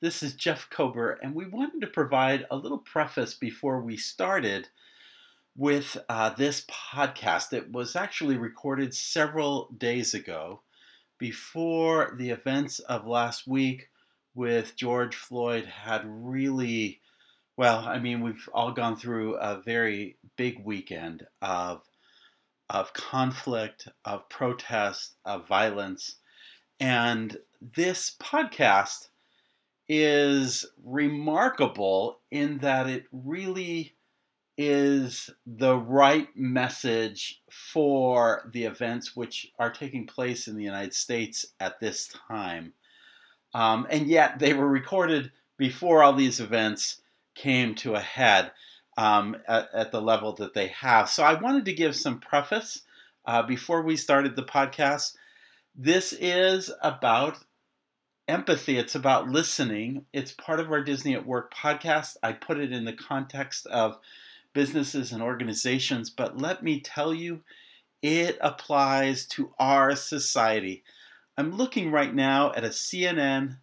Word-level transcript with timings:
This 0.00 0.22
is 0.22 0.34
Jeff 0.34 0.70
Kober, 0.70 1.18
and 1.24 1.34
we 1.34 1.44
wanted 1.44 1.80
to 1.80 1.88
provide 1.88 2.46
a 2.52 2.56
little 2.56 2.78
preface 2.78 3.34
before 3.34 3.80
we 3.80 3.96
started 3.96 4.68
with 5.56 5.96
uh, 6.08 6.30
this 6.30 6.64
podcast. 6.70 7.52
It 7.52 7.72
was 7.72 7.96
actually 7.96 8.36
recorded 8.36 8.94
several 8.94 9.74
days 9.76 10.14
ago 10.14 10.62
before 11.18 12.14
the 12.16 12.30
events 12.30 12.78
of 12.78 13.08
last 13.08 13.48
week 13.48 13.88
with 14.36 14.76
George 14.76 15.16
Floyd 15.16 15.64
had 15.64 16.02
really, 16.06 17.00
well, 17.56 17.80
I 17.80 17.98
mean, 17.98 18.20
we've 18.20 18.48
all 18.54 18.70
gone 18.70 18.96
through 18.96 19.34
a 19.34 19.60
very 19.60 20.16
big 20.36 20.64
weekend 20.64 21.26
of, 21.42 21.82
of 22.70 22.92
conflict, 22.92 23.88
of 24.04 24.28
protest, 24.28 25.16
of 25.24 25.48
violence. 25.48 26.18
And 26.78 27.36
this 27.60 28.14
podcast 28.22 29.07
is 29.88 30.66
remarkable 30.84 32.18
in 32.30 32.58
that 32.58 32.88
it 32.88 33.04
really 33.12 33.94
is 34.56 35.30
the 35.46 35.76
right 35.76 36.28
message 36.36 37.40
for 37.48 38.50
the 38.52 38.64
events 38.64 39.14
which 39.14 39.52
are 39.58 39.70
taking 39.70 40.06
place 40.06 40.48
in 40.48 40.56
the 40.56 40.64
United 40.64 40.92
States 40.92 41.46
at 41.60 41.78
this 41.78 42.12
time. 42.28 42.72
Um, 43.54 43.86
and 43.88 44.08
yet 44.08 44.40
they 44.40 44.52
were 44.52 44.68
recorded 44.68 45.30
before 45.56 46.02
all 46.02 46.12
these 46.12 46.40
events 46.40 47.00
came 47.34 47.74
to 47.76 47.94
a 47.94 48.00
head 48.00 48.50
um, 48.96 49.36
at, 49.46 49.68
at, 49.72 49.92
the 49.92 50.02
level 50.02 50.32
that 50.34 50.54
they 50.54 50.66
have. 50.68 51.08
So 51.08 51.22
I 51.22 51.40
wanted 51.40 51.64
to 51.66 51.72
give 51.72 51.94
some 51.94 52.18
preface 52.18 52.82
uh, 53.24 53.44
before 53.44 53.82
we 53.82 53.96
started 53.96 54.34
the 54.34 54.42
podcast. 54.42 55.14
This 55.76 56.12
is 56.12 56.72
about 56.82 57.38
empathy, 58.28 58.76
it's 58.76 58.94
about 58.94 59.28
listening. 59.28 60.04
It's 60.12 60.32
part 60.32 60.60
of 60.60 60.70
our 60.70 60.82
Disney 60.84 61.14
at 61.14 61.26
Work 61.26 61.52
podcast. 61.52 62.16
I 62.22 62.32
put 62.32 62.58
it 62.58 62.72
in 62.72 62.84
the 62.84 62.92
context 62.92 63.66
of 63.66 63.98
businesses 64.52 65.12
and 65.12 65.22
organizations, 65.22 66.10
but 66.10 66.38
let 66.38 66.62
me 66.62 66.80
tell 66.80 67.14
you, 67.14 67.40
it 68.02 68.38
applies 68.40 69.26
to 69.26 69.52
our 69.58 69.96
society. 69.96 70.84
I'm 71.36 71.56
looking 71.56 71.90
right 71.90 72.14
now 72.14 72.52
at 72.52 72.64
a 72.64 72.68
CNN 72.68 73.58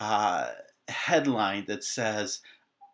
uh, 0.00 0.50
headline 0.88 1.66
that 1.66 1.84
says, 1.84 2.40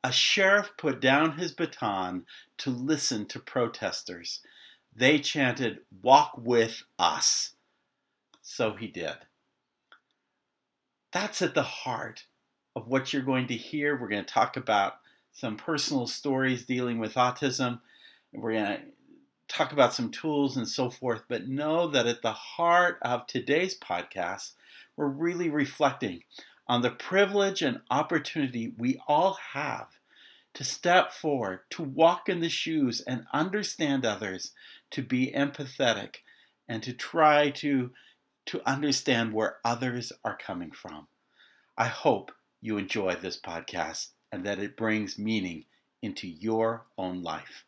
A 0.03 0.13
sheriff 0.13 0.73
put 0.77 1.01
down 1.01 1.39
his 1.39 1.53
baton 1.53 2.27
to 2.59 2.71
listen 2.71 3.27
to 3.27 3.39
protesters. 3.39 4.41
They 4.95 5.19
chanted, 5.19 5.81
Walk 6.03 6.33
with 6.37 6.83
us. 6.99 7.53
So 8.43 8.75
he 8.75 8.89
did. 8.89 9.17
That's 11.21 11.43
at 11.43 11.55
the 11.55 11.65
heart 11.65 12.27
of 12.77 12.87
what 12.87 13.13
you're 13.13 13.23
going 13.23 13.49
to 13.49 13.57
hear. 13.57 14.01
We're 14.01 14.07
going 14.07 14.25
to 14.25 14.33
talk 14.33 14.57
about 14.57 15.01
some 15.33 15.57
personal 15.57 16.07
stories 16.07 16.65
dealing 16.65 17.01
with 17.01 17.15
autism. 17.15 17.81
We're 18.33 18.53
going 18.53 18.77
to 18.77 18.83
talk 19.49 19.73
about 19.73 19.93
some 19.93 20.13
tools 20.13 20.57
and 20.57 20.69
so 20.69 20.91
forth, 20.91 21.23
but 21.29 21.49
know 21.49 21.89
that 21.89 22.07
at 22.07 22.23
the 22.23 22.33
heart 22.33 22.99
of 23.03 23.27
today's 23.27 23.77
podcast, 23.77 24.53
we're 24.95 25.09
really 25.09 25.51
reflecting 25.51 26.23
on 26.69 26.83
the 26.83 26.91
privilege 26.91 27.63
and 27.63 27.81
opportunity 27.91 28.73
we 28.79 29.01
all 29.09 29.39
have 29.55 29.89
to 30.55 30.63
step 30.63 31.11
forward, 31.13 31.63
to 31.71 31.83
walk 31.83 32.29
in 32.29 32.39
the 32.39 32.49
shoes 32.49 33.01
and 33.01 33.27
understand 33.33 34.07
others, 34.07 34.53
to 34.93 35.03
be 35.03 35.33
empathetic, 35.33 36.19
and 36.69 36.81
to 36.85 36.93
try 36.93 37.51
to, 37.51 37.91
to 38.49 38.67
understand 38.67 39.33
where 39.33 39.59
others 39.63 40.11
are 40.25 40.39
coming 40.39 40.71
from. 40.71 41.07
I 41.77 41.87
hope 41.87 42.33
you 42.63 42.79
enjoy 42.79 43.15
this 43.17 43.39
podcast 43.39 44.09
and 44.33 44.45
that 44.47 44.59
it 44.59 44.77
brings 44.77 45.19
meaning 45.19 45.67
into 46.01 46.27
your 46.27 46.87
own 46.97 47.23
life. 47.23 47.65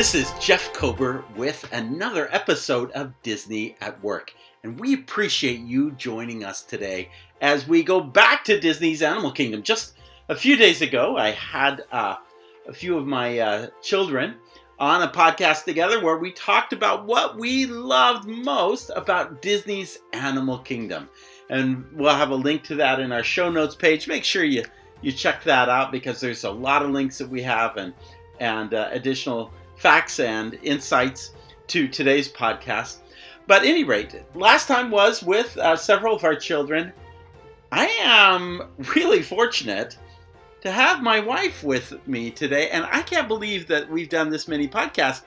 This 0.00 0.14
is 0.14 0.32
Jeff 0.40 0.72
Kober 0.72 1.26
with 1.36 1.70
another 1.72 2.34
episode 2.34 2.90
of 2.92 3.12
Disney 3.22 3.76
at 3.82 4.02
Work, 4.02 4.32
and 4.64 4.80
we 4.80 4.94
appreciate 4.94 5.60
you 5.60 5.90
joining 5.90 6.42
us 6.42 6.62
today 6.62 7.10
as 7.42 7.68
we 7.68 7.82
go 7.82 8.00
back 8.00 8.42
to 8.44 8.58
Disney's 8.58 9.02
Animal 9.02 9.30
Kingdom. 9.30 9.62
Just 9.62 9.98
a 10.30 10.34
few 10.34 10.56
days 10.56 10.80
ago, 10.80 11.18
I 11.18 11.32
had 11.32 11.84
uh, 11.92 12.16
a 12.66 12.72
few 12.72 12.96
of 12.96 13.06
my 13.06 13.40
uh, 13.40 13.66
children 13.82 14.36
on 14.78 15.02
a 15.02 15.08
podcast 15.08 15.64
together 15.64 16.02
where 16.02 16.16
we 16.16 16.32
talked 16.32 16.72
about 16.72 17.04
what 17.04 17.36
we 17.36 17.66
loved 17.66 18.26
most 18.26 18.90
about 18.96 19.42
Disney's 19.42 19.98
Animal 20.14 20.60
Kingdom. 20.60 21.10
And 21.50 21.84
we'll 21.92 22.16
have 22.16 22.30
a 22.30 22.34
link 22.34 22.64
to 22.64 22.74
that 22.76 23.00
in 23.00 23.12
our 23.12 23.22
show 23.22 23.50
notes 23.50 23.74
page. 23.74 24.08
Make 24.08 24.24
sure 24.24 24.44
you, 24.44 24.64
you 25.02 25.12
check 25.12 25.44
that 25.44 25.68
out 25.68 25.92
because 25.92 26.22
there's 26.22 26.44
a 26.44 26.50
lot 26.50 26.82
of 26.82 26.90
links 26.90 27.18
that 27.18 27.28
we 27.28 27.42
have 27.42 27.76
and, 27.76 27.92
and 28.38 28.72
uh, 28.72 28.88
additional 28.92 29.52
facts 29.80 30.20
and 30.20 30.58
insights 30.62 31.32
to 31.66 31.88
today's 31.88 32.30
podcast. 32.30 32.98
But 33.46 33.64
any 33.64 33.82
rate, 33.82 34.22
last 34.34 34.68
time 34.68 34.90
was 34.90 35.22
with 35.22 35.56
uh, 35.56 35.74
several 35.74 36.14
of 36.14 36.22
our 36.22 36.36
children. 36.36 36.92
I 37.72 37.86
am 38.02 38.68
really 38.94 39.22
fortunate 39.22 39.96
to 40.60 40.70
have 40.70 41.02
my 41.02 41.18
wife 41.18 41.64
with 41.64 42.06
me 42.06 42.30
today, 42.30 42.68
and 42.68 42.84
I 42.92 43.00
can't 43.00 43.26
believe 43.26 43.66
that 43.68 43.88
we've 43.88 44.10
done 44.10 44.28
this 44.28 44.46
many 44.46 44.68
podcasts. 44.68 45.22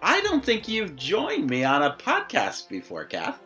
I 0.00 0.20
don't 0.20 0.44
think 0.44 0.68
you've 0.68 0.94
joined 0.94 1.50
me 1.50 1.64
on 1.64 1.82
a 1.82 1.96
podcast 1.98 2.68
before, 2.68 3.06
Kath. 3.06 3.40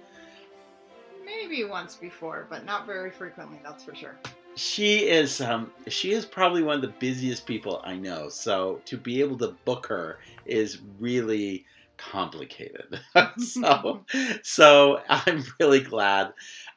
Maybe 1.25 1.65
once 1.65 1.95
before, 1.95 2.47
but 2.51 2.67
not 2.67 2.87
very 2.87 3.11
frequently, 3.11 3.61
that's 3.65 3.83
for 3.83 3.95
sure 3.95 4.17
she 4.57 5.09
is 5.09 5.41
um, 5.41 5.71
she 5.89 6.13
is 6.13 6.27
probably 6.27 6.63
one 6.63 6.77
of 6.77 6.83
the 6.83 6.95
busiest 6.99 7.47
people 7.47 7.81
I 7.85 7.97
know. 7.97 8.29
So 8.29 8.81
to 8.87 8.97
be 8.97 9.21
able 9.21 9.39
to 9.39 9.55
book 9.65 9.87
her 9.87 10.19
is 10.45 10.81
really 10.99 11.65
complicated. 11.97 13.01
so 13.39 14.05
so 14.43 15.01
I'm 15.09 15.45
really 15.61 15.81
glad 15.81 16.33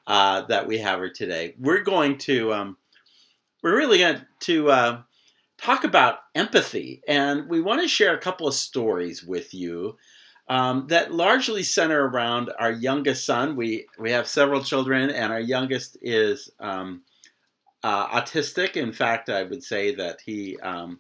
uh, 0.06 0.42
that 0.44 0.68
we 0.68 0.78
have 0.80 1.00
her 1.00 1.10
today. 1.10 1.56
We're 1.60 1.82
going 1.82 2.18
to 2.20 2.54
um, 2.54 2.78
we're 3.62 3.78
really 3.78 4.00
going 4.00 4.22
to 4.42 4.70
uh, 4.70 5.02
talk 5.58 5.84
about 5.84 6.20
empathy, 6.36 7.02
and 7.08 7.50
we 7.50 7.62
want 7.62 7.82
to 7.82 7.88
share 7.88 8.14
a 8.14 8.20
couple 8.20 8.48
of 8.48 8.54
stories 8.54 9.24
with 9.24 9.54
you. 9.54 9.98
Um, 10.50 10.88
that 10.90 11.14
largely 11.14 11.64
center 11.64 12.06
around 12.06 12.52
our 12.60 12.72
youngest 12.72 13.26
son. 13.26 13.56
We 13.56 13.88
we 13.98 14.12
have 14.12 14.28
several 14.28 14.62
children, 14.62 15.10
and 15.10 15.32
our 15.32 15.40
youngest 15.40 15.98
is 16.02 16.50
um, 16.60 17.04
uh, 17.84 18.08
autistic. 18.20 18.76
In 18.76 18.94
fact, 18.94 19.30
I 19.30 19.44
would 19.44 19.64
say 19.64 19.96
that 19.96 20.22
he 20.26 20.58
um, 20.60 21.00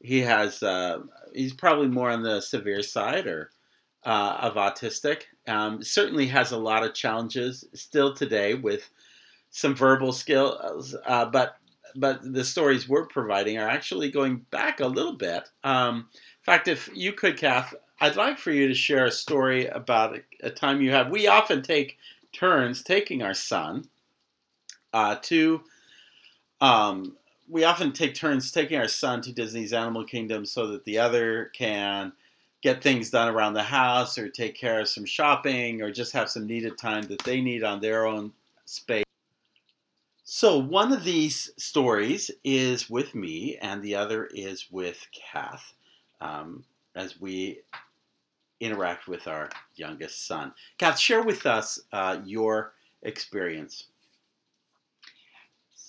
he 0.00 0.20
has 0.20 0.62
uh, 0.62 1.00
he's 1.34 1.54
probably 1.54 1.88
more 1.88 2.10
on 2.10 2.22
the 2.22 2.40
severe 2.40 2.82
side 2.82 3.26
or 3.26 3.50
uh, 4.04 4.38
of 4.40 4.54
autistic. 4.54 5.22
Um, 5.46 5.82
certainly 5.82 6.26
has 6.28 6.52
a 6.52 6.58
lot 6.58 6.84
of 6.84 6.94
challenges 6.94 7.64
still 7.74 8.14
today 8.14 8.54
with 8.54 8.88
some 9.50 9.74
verbal 9.74 10.12
skills, 10.12 10.94
uh, 11.06 11.24
but 11.24 11.56
but 11.96 12.20
the 12.22 12.44
stories 12.44 12.88
we're 12.88 13.06
providing 13.06 13.58
are 13.58 13.68
actually 13.68 14.10
going 14.10 14.36
back 14.50 14.80
a 14.80 14.86
little 14.86 15.14
bit. 15.14 15.48
Um, 15.64 16.08
in 16.14 16.44
fact, 16.44 16.68
if 16.68 16.90
you 16.94 17.12
could, 17.12 17.38
Kath, 17.38 17.74
I'd 18.00 18.16
like 18.16 18.38
for 18.38 18.52
you 18.52 18.68
to 18.68 18.74
share 18.74 19.06
a 19.06 19.10
story 19.10 19.66
about 19.66 20.18
a, 20.42 20.50
time 20.50 20.80
you 20.82 20.92
have. 20.92 21.10
We 21.10 21.26
often 21.26 21.62
take 21.62 21.96
turns 22.32 22.82
taking 22.82 23.22
our 23.22 23.34
son 23.34 23.88
uh, 24.92 25.16
to 25.22 25.62
um, 26.60 27.16
we 27.48 27.64
often 27.64 27.92
take 27.92 28.14
turns 28.14 28.50
taking 28.50 28.78
our 28.78 28.88
son 28.88 29.22
to 29.22 29.32
Disney's 29.32 29.72
Animal 29.72 30.04
Kingdom 30.04 30.44
so 30.44 30.66
that 30.68 30.84
the 30.84 30.98
other 30.98 31.46
can 31.54 32.12
get 32.62 32.82
things 32.82 33.10
done 33.10 33.28
around 33.28 33.54
the 33.54 33.62
house 33.62 34.18
or 34.18 34.28
take 34.28 34.54
care 34.54 34.80
of 34.80 34.88
some 34.88 35.04
shopping 35.04 35.80
or 35.80 35.90
just 35.90 36.12
have 36.12 36.28
some 36.28 36.46
needed 36.46 36.76
time 36.76 37.04
that 37.04 37.22
they 37.24 37.40
need 37.40 37.62
on 37.62 37.80
their 37.80 38.06
own 38.06 38.32
space. 38.64 39.04
So, 40.24 40.58
one 40.58 40.92
of 40.92 41.04
these 41.04 41.50
stories 41.56 42.30
is 42.44 42.90
with 42.90 43.14
me, 43.14 43.56
and 43.62 43.82
the 43.82 43.94
other 43.94 44.26
is 44.26 44.66
with 44.70 45.06
Kath 45.10 45.72
um, 46.20 46.64
as 46.94 47.18
we 47.18 47.60
interact 48.60 49.08
with 49.08 49.26
our 49.26 49.48
youngest 49.76 50.26
son. 50.26 50.52
Kath, 50.76 50.98
share 50.98 51.22
with 51.22 51.46
us 51.46 51.80
uh, 51.92 52.18
your 52.26 52.74
experience. 53.02 53.84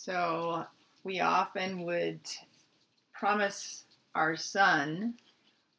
So 0.10 0.66
we 1.04 1.20
often 1.20 1.84
would 1.84 2.22
promise 3.14 3.84
our 4.16 4.36
son 4.36 5.14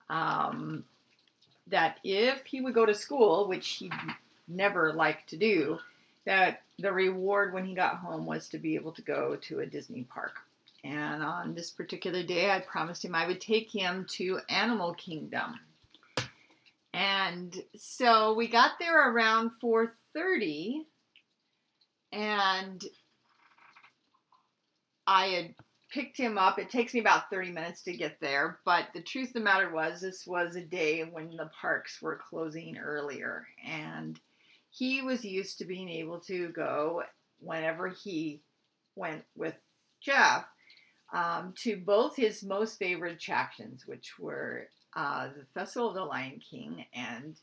um, 0.09 0.85
that 1.67 1.99
if 2.05 2.47
he 2.47 2.61
would 2.61 2.75
go 2.75 2.87
to 2.87 2.95
school, 2.95 3.49
which 3.49 3.71
he 3.71 3.91
never 4.47 4.93
liked 4.93 5.31
to 5.31 5.37
do, 5.37 5.81
that 6.27 6.63
the 6.79 6.93
reward 6.93 7.53
when 7.53 7.65
he 7.65 7.75
got 7.75 7.97
home 7.97 8.25
was 8.25 8.49
to 8.51 8.59
be 8.59 8.77
able 8.77 8.93
to 8.93 9.03
go 9.03 9.35
to 9.35 9.61
a 9.61 9.67
Disney 9.67 10.05
park. 10.05 10.37
And 10.85 11.25
on 11.25 11.53
this 11.53 11.71
particular 11.71 12.23
day, 12.23 12.53
I 12.53 12.61
promised 12.61 13.05
him 13.05 13.17
I 13.17 13.27
would 13.27 13.41
take 13.41 13.69
him 13.69 14.07
to 14.11 14.39
Animal 14.49 14.95
Kingdom. 14.95 15.59
And 16.95 17.53
so 17.75 18.35
we 18.35 18.47
got 18.47 18.79
there 18.79 19.11
around 19.11 19.51
4:30 19.61 20.87
and 22.13 22.85
I 25.11 25.27
had 25.27 25.55
picked 25.91 26.17
him 26.17 26.39
up. 26.39 26.61
It 26.61 26.71
takes 26.71 26.95
me 26.95 27.01
about 27.01 27.31
30 27.31 27.51
minutes 27.51 27.83
to 27.83 27.97
get 27.97 28.21
there, 28.21 28.61
but 28.65 28.87
the 28.95 29.03
truth 29.03 29.29
of 29.29 29.35
the 29.35 29.41
matter 29.41 29.69
was 29.69 30.01
this 30.01 30.25
was 30.25 30.55
a 30.55 30.61
day 30.61 31.03
when 31.03 31.37
the 31.37 31.51
parks 31.61 32.01
were 32.01 32.21
closing 32.29 32.79
earlier 32.79 33.49
and 33.67 34.21
he 34.71 35.03
was 35.03 35.25
used 35.25 35.59
to 35.59 35.65
being 35.65 35.89
able 35.89 36.21
to 36.21 36.51
go 36.51 37.03
whenever 37.41 37.89
he 37.89 38.41
went 38.95 39.25
with 39.37 39.57
Jeff 40.01 40.45
um, 41.13 41.55
to 41.63 41.77
both 41.77 42.15
his 42.15 42.45
most 42.45 42.79
favorite 42.79 43.15
attractions, 43.15 43.89
which 43.89 44.17
were 44.17 44.69
uh, 44.95 45.27
the 45.37 45.45
Festival 45.55 45.89
of 45.89 45.97
the 45.97 46.05
Lion 46.05 46.39
King 46.39 46.85
and 46.95 47.35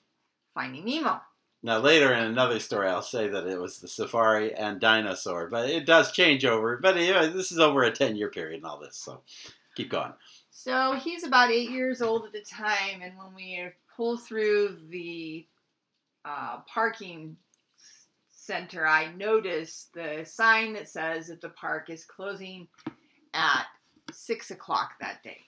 Finding 0.54 0.86
Nemo. 0.86 1.20
Now, 1.64 1.80
later 1.80 2.14
in 2.14 2.24
another 2.24 2.60
story, 2.60 2.88
I'll 2.88 3.02
say 3.02 3.28
that 3.28 3.48
it 3.48 3.60
was 3.60 3.80
the 3.80 3.88
safari 3.88 4.54
and 4.54 4.80
dinosaur, 4.80 5.48
but 5.48 5.70
it 5.70 5.86
does 5.86 6.12
change 6.12 6.46
over. 6.46 6.78
But 6.78 6.98
anyway, 6.98 7.30
this 7.30 7.52
is 7.52 7.60
over 7.60 7.84
a 7.84 7.92
10 7.92 8.16
year 8.16 8.30
period 8.30 8.58
and 8.58 8.66
all 8.66 8.80
this, 8.80 8.96
so 8.96 9.22
keep 9.76 9.90
going. 9.90 10.14
So 10.52 10.94
he's 10.94 11.24
about 11.24 11.52
eight 11.52 11.70
years 11.70 12.02
old 12.02 12.26
at 12.26 12.32
the 12.32 12.42
time, 12.42 13.02
and 13.02 13.18
when 13.18 13.34
we 13.36 13.70
pull 13.96 14.18
through 14.18 14.78
the 14.90 15.46
uh, 16.26 16.60
parking 16.68 17.38
center, 18.30 18.88
I 18.88 19.12
notice 19.14 19.88
the 19.94 20.24
sign 20.26 20.74
that 20.74 20.90
says 20.90 21.28
that 21.28 21.42
the 21.42 21.50
park 21.50 21.90
is 21.90 22.06
closing 22.06 22.68
at 23.34 23.66
six 24.12 24.52
o'clock 24.52 24.94
that 25.00 25.22
day. 25.24 25.42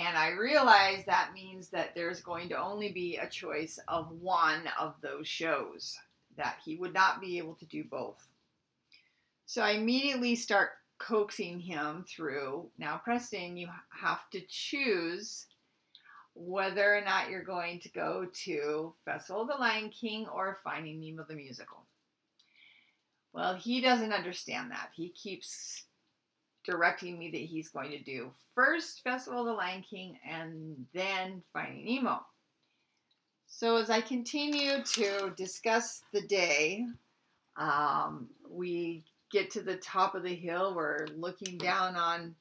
And 0.00 0.16
I 0.16 0.30
realize 0.30 1.04
that 1.04 1.32
means 1.34 1.68
that 1.68 1.94
there's 1.94 2.22
going 2.22 2.48
to 2.48 2.58
only 2.58 2.90
be 2.90 3.18
a 3.18 3.28
choice 3.28 3.78
of 3.86 4.10
one 4.12 4.62
of 4.80 4.94
those 5.02 5.28
shows, 5.28 5.98
that 6.38 6.56
he 6.64 6.76
would 6.76 6.94
not 6.94 7.20
be 7.20 7.36
able 7.36 7.54
to 7.56 7.66
do 7.66 7.84
both. 7.84 8.26
So 9.44 9.60
I 9.60 9.72
immediately 9.72 10.36
start 10.36 10.70
coaxing 10.98 11.60
him 11.60 12.06
through. 12.08 12.70
Now, 12.78 12.98
Preston, 13.04 13.58
you 13.58 13.68
have 13.90 14.30
to 14.30 14.40
choose 14.48 15.44
whether 16.34 16.96
or 16.96 17.02
not 17.02 17.28
you're 17.28 17.44
going 17.44 17.80
to 17.80 17.90
go 17.90 18.26
to 18.44 18.94
Festival 19.04 19.42
of 19.42 19.48
the 19.48 19.54
Lion 19.54 19.90
King 19.90 20.26
or 20.28 20.60
Finding 20.64 20.98
Nemo 20.98 21.26
the 21.28 21.34
musical. 21.34 21.84
Well, 23.34 23.54
he 23.54 23.82
doesn't 23.82 24.14
understand 24.14 24.70
that. 24.70 24.92
He 24.94 25.10
keeps 25.10 25.84
directing 26.64 27.18
me 27.18 27.30
that 27.30 27.38
he's 27.38 27.68
going 27.68 27.90
to 27.90 28.02
do 28.02 28.30
first 28.54 29.02
Festival 29.02 29.40
of 29.40 29.46
the 29.46 29.52
Lion 29.52 29.82
King 29.88 30.18
and 30.28 30.86
then 30.92 31.42
Finding 31.52 31.84
Nemo. 31.84 32.20
So 33.46 33.76
as 33.76 33.90
I 33.90 34.00
continue 34.00 34.82
to 34.82 35.32
discuss 35.36 36.02
the 36.12 36.22
day, 36.22 36.86
um, 37.56 38.28
we 38.48 39.04
get 39.30 39.50
to 39.52 39.62
the 39.62 39.76
top 39.76 40.14
of 40.14 40.22
the 40.22 40.34
hill. 40.34 40.74
We're 40.74 41.06
looking 41.16 41.58
down 41.58 41.96
on 41.96 42.34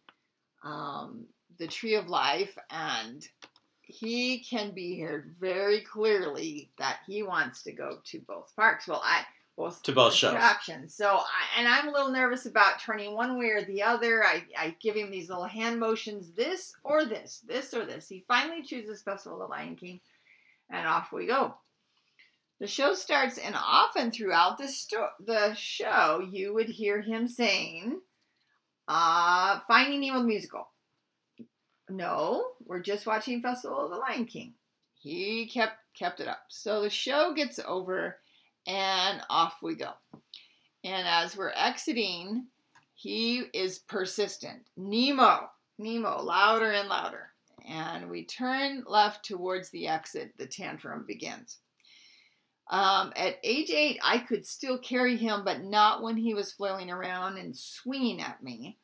um, 0.63 1.25
the 1.57 1.68
Tree 1.68 1.95
of 1.95 2.10
Life, 2.10 2.57
and 2.69 3.27
he 3.81 4.39
can 4.39 4.72
be 4.72 5.00
heard 5.00 5.36
very 5.39 5.81
clearly 5.81 6.69
that 6.77 7.00
he 7.07 7.24
wants 7.24 7.63
to 7.63 7.72
go 7.72 8.00
to 8.06 8.19
both 8.27 8.56
parks. 8.56 8.88
Well, 8.88 9.01
I 9.04 9.24
both 9.60 9.84
to 9.84 9.92
both 9.92 10.14
shows. 10.14 10.32
attractions. 10.32 10.96
So, 10.96 11.18
I, 11.18 11.60
and 11.60 11.68
I'm 11.68 11.90
a 11.90 11.92
little 11.92 12.12
nervous 12.12 12.46
about 12.46 12.80
turning 12.80 13.14
one 13.14 13.38
way 13.38 13.48
or 13.48 13.64
the 13.64 13.84
other. 13.84 14.24
I, 14.24 14.44
I 14.58 14.76
give 14.80 14.96
him 14.96 15.12
these 15.12 15.28
little 15.28 15.44
hand 15.44 15.80
motions, 15.80 16.32
this 16.32 16.74
or 16.84 17.04
this, 17.04 17.44
this 17.46 17.74
or 17.74 17.86
this. 17.86 18.08
He 18.08 18.24
finally 18.28 18.64
chooses 18.64 19.02
Festival 19.02 19.42
of 19.42 19.50
the 19.50 19.54
Lion 19.54 19.76
King, 19.76 20.00
and 20.70 20.88
off 20.88 21.12
we 21.12 21.28
go. 21.28 21.56
The 22.62 22.68
show 22.68 22.94
starts, 22.94 23.38
and 23.38 23.54
often 23.56 24.12
throughout 24.12 24.58
the 24.58 24.70
sto- 24.70 25.10
the 25.20 25.54
show, 25.56 26.26
you 26.32 26.54
would 26.54 26.70
hear 26.70 27.02
him 27.02 27.28
saying, 27.28 28.00
uh, 28.88 29.60
"Finding 29.68 30.00
Nemo 30.00 30.20
the 30.20 30.26
musical." 30.26 30.70
No, 31.90 32.52
we're 32.66 32.82
just 32.82 33.06
watching 33.06 33.42
Festival 33.42 33.86
of 33.86 33.92
the 33.92 33.98
Lion 33.98 34.26
King. 34.26 34.54
He 35.02 35.48
kept 35.48 35.78
kept 35.98 36.22
it 36.22 36.30
up. 36.30 36.44
So 36.48 36.82
the 36.82 36.90
show 36.90 37.34
gets 37.34 37.60
over 37.60 38.18
and 38.69 39.21
off 39.30 39.56
we 39.62 39.75
go. 39.75 39.92
And 40.83 41.07
as 41.07 41.36
we're 41.36 41.51
exiting, 41.56 42.45
he 42.94 43.39
is 43.54 43.80
persistent. 43.80 44.62
Nemo, 44.77 45.50
Nemo, 45.77 46.21
louder 46.21 46.71
and 46.71 46.88
louder. 46.88 47.31
And 47.68 48.10
we 48.10 48.25
turn 48.25 48.83
left 48.88 49.25
towards 49.25 49.69
the 49.69 49.88
exit. 49.88 50.33
The 50.38 50.45
tantrum 50.45 51.04
begins. 51.07 51.57
Um, 52.69 53.12
at 53.16 53.38
age 53.44 53.71
eight, 53.71 54.00
I 54.04 54.19
could 54.19 54.45
still 54.45 54.77
carry 54.77 55.18
him, 55.18 55.44
but 55.44 55.63
not 55.63 56.04
when 56.04 56.18
he 56.18 56.36
was 56.36 56.54
flailing 56.54 56.92
around 56.92 57.38
and 57.38 57.57
swinging 57.57 58.22
at 58.22 58.44
me. 58.44 58.77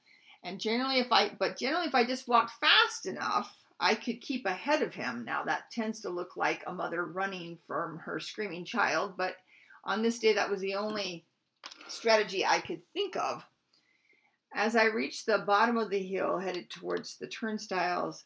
And 0.44 0.60
generally, 0.60 1.00
if 1.00 1.12
I, 1.12 1.32
but 1.40 1.58
generally, 1.58 1.88
if 1.88 1.96
I 1.96 2.06
just 2.06 2.28
walked 2.28 2.52
fast 2.60 3.06
enough, 3.06 3.56
I 3.80 3.94
could 3.94 4.22
keep 4.22 4.46
ahead 4.46 4.82
of 4.82 4.94
him. 4.94 5.24
Now 5.26 5.44
that 5.44 5.70
tends 5.72 6.02
to 6.02 6.10
look 6.10 6.36
like 6.36 6.64
a 6.66 6.74
mother 6.74 7.06
running 7.06 7.60
from 7.68 8.00
her 8.00 8.20
screaming 8.20 8.66
child, 8.66 9.14
but 9.18 9.36
on 9.86 10.02
this 10.02 10.20
day, 10.20 10.34
that 10.34 10.50
was 10.50 10.62
the 10.62 10.76
only 10.76 11.26
strategy 11.88 12.46
I 12.46 12.60
could 12.60 12.82
think 12.94 13.16
of. 13.16 13.44
As 14.54 14.76
I 14.76 14.86
reached 14.86 15.26
the 15.26 15.40
bottom 15.40 15.78
of 15.78 15.90
the 15.90 16.02
hill, 16.02 16.40
headed 16.40 16.70
towards 16.70 17.18
the 17.18 17.28
turnstiles, 17.28 18.24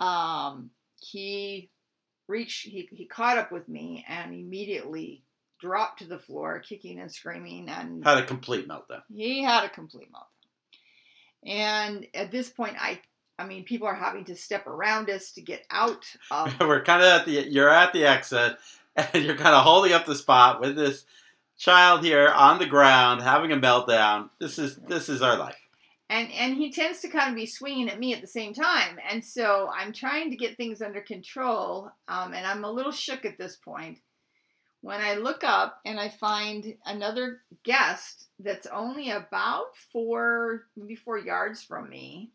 um, 0.00 0.70
he 1.00 1.70
reached, 2.28 2.66
he, 2.66 2.88
he 2.90 3.06
caught 3.06 3.38
up 3.38 3.52
with 3.52 3.68
me 3.68 4.04
and 4.08 4.34
immediately 4.34 5.24
dropped 5.60 6.00
to 6.00 6.06
the 6.06 6.18
floor, 6.18 6.58
kicking 6.60 6.98
and 6.98 7.12
screaming, 7.12 7.68
and 7.68 8.04
Had 8.04 8.18
a 8.18 8.24
complete 8.24 8.66
meltdown. 8.68 9.02
he 9.12 9.42
had 9.42 9.64
a 9.64 9.68
complete 9.68 10.08
meltdown. 10.12 11.46
And 11.46 12.06
at 12.14 12.30
this 12.30 12.48
point, 12.50 12.76
I, 12.78 13.00
I 13.38 13.46
mean, 13.46 13.64
people 13.64 13.86
are 13.86 13.94
having 13.94 14.24
to 14.26 14.36
step 14.36 14.66
around 14.66 15.08
us 15.08 15.32
to 15.32 15.42
get 15.42 15.64
out 15.70 16.04
of 16.30 16.52
We're 16.60 16.82
kind 16.82 17.02
of 17.02 17.08
at 17.08 17.26
the, 17.26 17.48
you're 17.48 17.70
at 17.70 17.92
the 17.92 18.04
exit, 18.04 18.56
and 19.12 19.24
you're 19.24 19.36
kind 19.36 19.54
of 19.54 19.64
holding 19.64 19.92
up 19.92 20.06
the 20.06 20.14
spot 20.14 20.60
with 20.60 20.76
this 20.76 21.04
child 21.58 22.04
here 22.04 22.28
on 22.28 22.58
the 22.58 22.66
ground 22.66 23.22
having 23.22 23.52
a 23.52 23.56
meltdown. 23.56 24.30
This 24.40 24.58
is 24.58 24.76
this 24.76 25.08
is 25.08 25.22
our 25.22 25.36
life. 25.36 25.56
and 26.10 26.30
and 26.32 26.56
he 26.56 26.70
tends 26.72 27.00
to 27.00 27.08
kind 27.08 27.30
of 27.30 27.36
be 27.36 27.46
swinging 27.46 27.88
at 27.88 27.98
me 27.98 28.12
at 28.12 28.20
the 28.20 28.26
same 28.26 28.52
time 28.52 28.98
and 29.08 29.24
so 29.24 29.70
i'm 29.74 29.92
trying 29.92 30.30
to 30.30 30.36
get 30.36 30.56
things 30.56 30.82
under 30.82 31.00
control 31.00 31.90
um, 32.08 32.34
and 32.34 32.46
i'm 32.46 32.64
a 32.64 32.70
little 32.70 32.92
shook 32.92 33.24
at 33.24 33.38
this 33.38 33.56
point 33.56 33.98
when 34.82 35.00
i 35.00 35.14
look 35.14 35.44
up 35.44 35.80
and 35.86 35.98
i 36.00 36.08
find 36.08 36.74
another 36.84 37.40
guest 37.64 38.26
that's 38.40 38.66
only 38.66 39.10
about 39.10 39.76
four 39.92 40.64
maybe 40.76 40.96
four 40.96 41.18
yards 41.18 41.62
from 41.62 41.88
me 41.88 42.30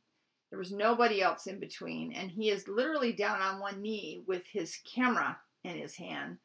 there 0.49 0.59
was 0.59 0.71
nobody 0.71 1.21
else 1.21 1.47
in 1.47 1.59
between 1.59 2.13
and 2.13 2.31
he 2.31 2.49
is 2.49 2.67
literally 2.67 3.11
down 3.11 3.41
on 3.41 3.59
one 3.59 3.81
knee 3.81 4.23
with 4.25 4.43
his 4.47 4.77
camera 4.95 5.37
in 5.63 5.75
his 5.75 5.95
hand 5.95 6.37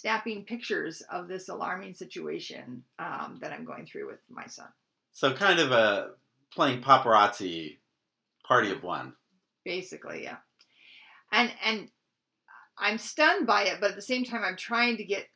snapping 0.00 0.44
pictures 0.44 1.02
of 1.10 1.28
this 1.28 1.48
alarming 1.48 1.94
situation 1.94 2.82
um, 2.98 3.38
that 3.40 3.52
i'm 3.52 3.64
going 3.64 3.86
through 3.86 4.06
with 4.06 4.20
my 4.28 4.46
son. 4.46 4.68
So 5.12 5.32
kind 5.32 5.58
of 5.60 5.72
a 5.72 6.10
playing 6.52 6.82
paparazzi 6.82 7.78
party 8.46 8.70
of 8.70 8.82
one. 8.82 9.14
basically 9.64 10.22
yeah. 10.24 10.36
And 11.32 11.50
and 11.64 11.88
i'm 12.78 12.98
stunned 12.98 13.46
by 13.46 13.64
it 13.64 13.78
but 13.80 13.90
at 13.90 13.96
the 13.96 14.02
same 14.02 14.24
time 14.24 14.42
i'm 14.44 14.56
trying 14.56 14.98
to 14.98 15.04
get 15.04 15.26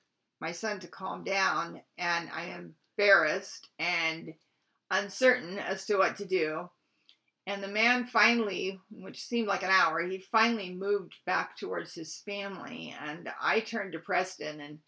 my 0.40 0.52
son 0.52 0.80
to 0.80 0.88
calm 0.88 1.24
down 1.24 1.80
and 1.98 2.28
i 2.34 2.44
am 2.44 2.74
embarrassed 2.98 3.68
and 3.78 4.34
uncertain 4.90 5.58
as 5.58 5.86
to 5.86 5.96
what 5.96 6.16
to 6.16 6.26
do 6.26 6.68
and 7.50 7.62
the 7.62 7.68
man 7.68 8.06
finally 8.06 8.80
which 8.90 9.22
seemed 9.22 9.48
like 9.48 9.62
an 9.62 9.70
hour 9.70 10.00
he 10.00 10.18
finally 10.18 10.72
moved 10.72 11.14
back 11.26 11.56
towards 11.56 11.94
his 11.94 12.16
family 12.24 12.94
and 13.06 13.28
i 13.40 13.60
turned 13.60 13.92
to 13.92 13.98
preston 13.98 14.60
and 14.60 14.78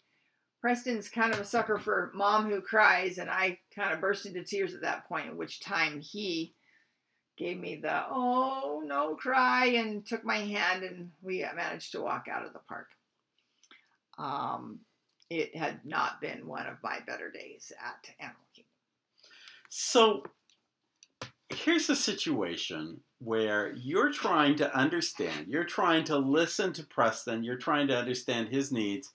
preston's 0.61 1.09
kind 1.09 1.33
of 1.33 1.39
a 1.39 1.45
sucker 1.45 1.77
for 1.77 2.11
mom 2.13 2.49
who 2.49 2.61
cries 2.61 3.17
and 3.17 3.29
i 3.29 3.57
kind 3.75 3.93
of 3.93 4.01
burst 4.01 4.25
into 4.25 4.43
tears 4.43 4.73
at 4.73 4.81
that 4.81 5.07
point 5.07 5.27
at 5.27 5.35
which 5.35 5.59
time 5.59 5.99
he 5.99 6.53
gave 7.37 7.59
me 7.59 7.79
the 7.81 8.03
oh 8.09 8.83
no 8.85 9.15
cry 9.15 9.65
and 9.65 10.05
took 10.05 10.23
my 10.23 10.37
hand 10.37 10.83
and 10.83 11.11
we 11.21 11.45
managed 11.55 11.91
to 11.91 12.01
walk 12.01 12.27
out 12.31 12.45
of 12.45 12.53
the 12.53 12.59
park. 12.67 12.87
Um, 14.17 14.79
it 15.29 15.55
had 15.55 15.83
not 15.83 16.21
been 16.21 16.47
one 16.47 16.67
of 16.67 16.77
my 16.83 16.99
better 17.07 17.31
days 17.31 17.71
at 17.83 18.13
animal 18.19 18.39
kingdom. 18.55 18.69
So 19.69 20.23
here's 21.53 21.89
a 21.89 21.95
situation 21.95 23.01
where 23.19 23.73
you're 23.75 24.11
trying 24.11 24.55
to 24.57 24.75
understand, 24.77 25.47
you're 25.47 25.63
trying 25.63 26.03
to 26.05 26.17
listen 26.17 26.73
to 26.73 26.83
Preston, 26.85 27.43
you're 27.43 27.57
trying 27.57 27.87
to 27.87 27.97
understand 27.97 28.49
his 28.49 28.71
needs. 28.71 29.11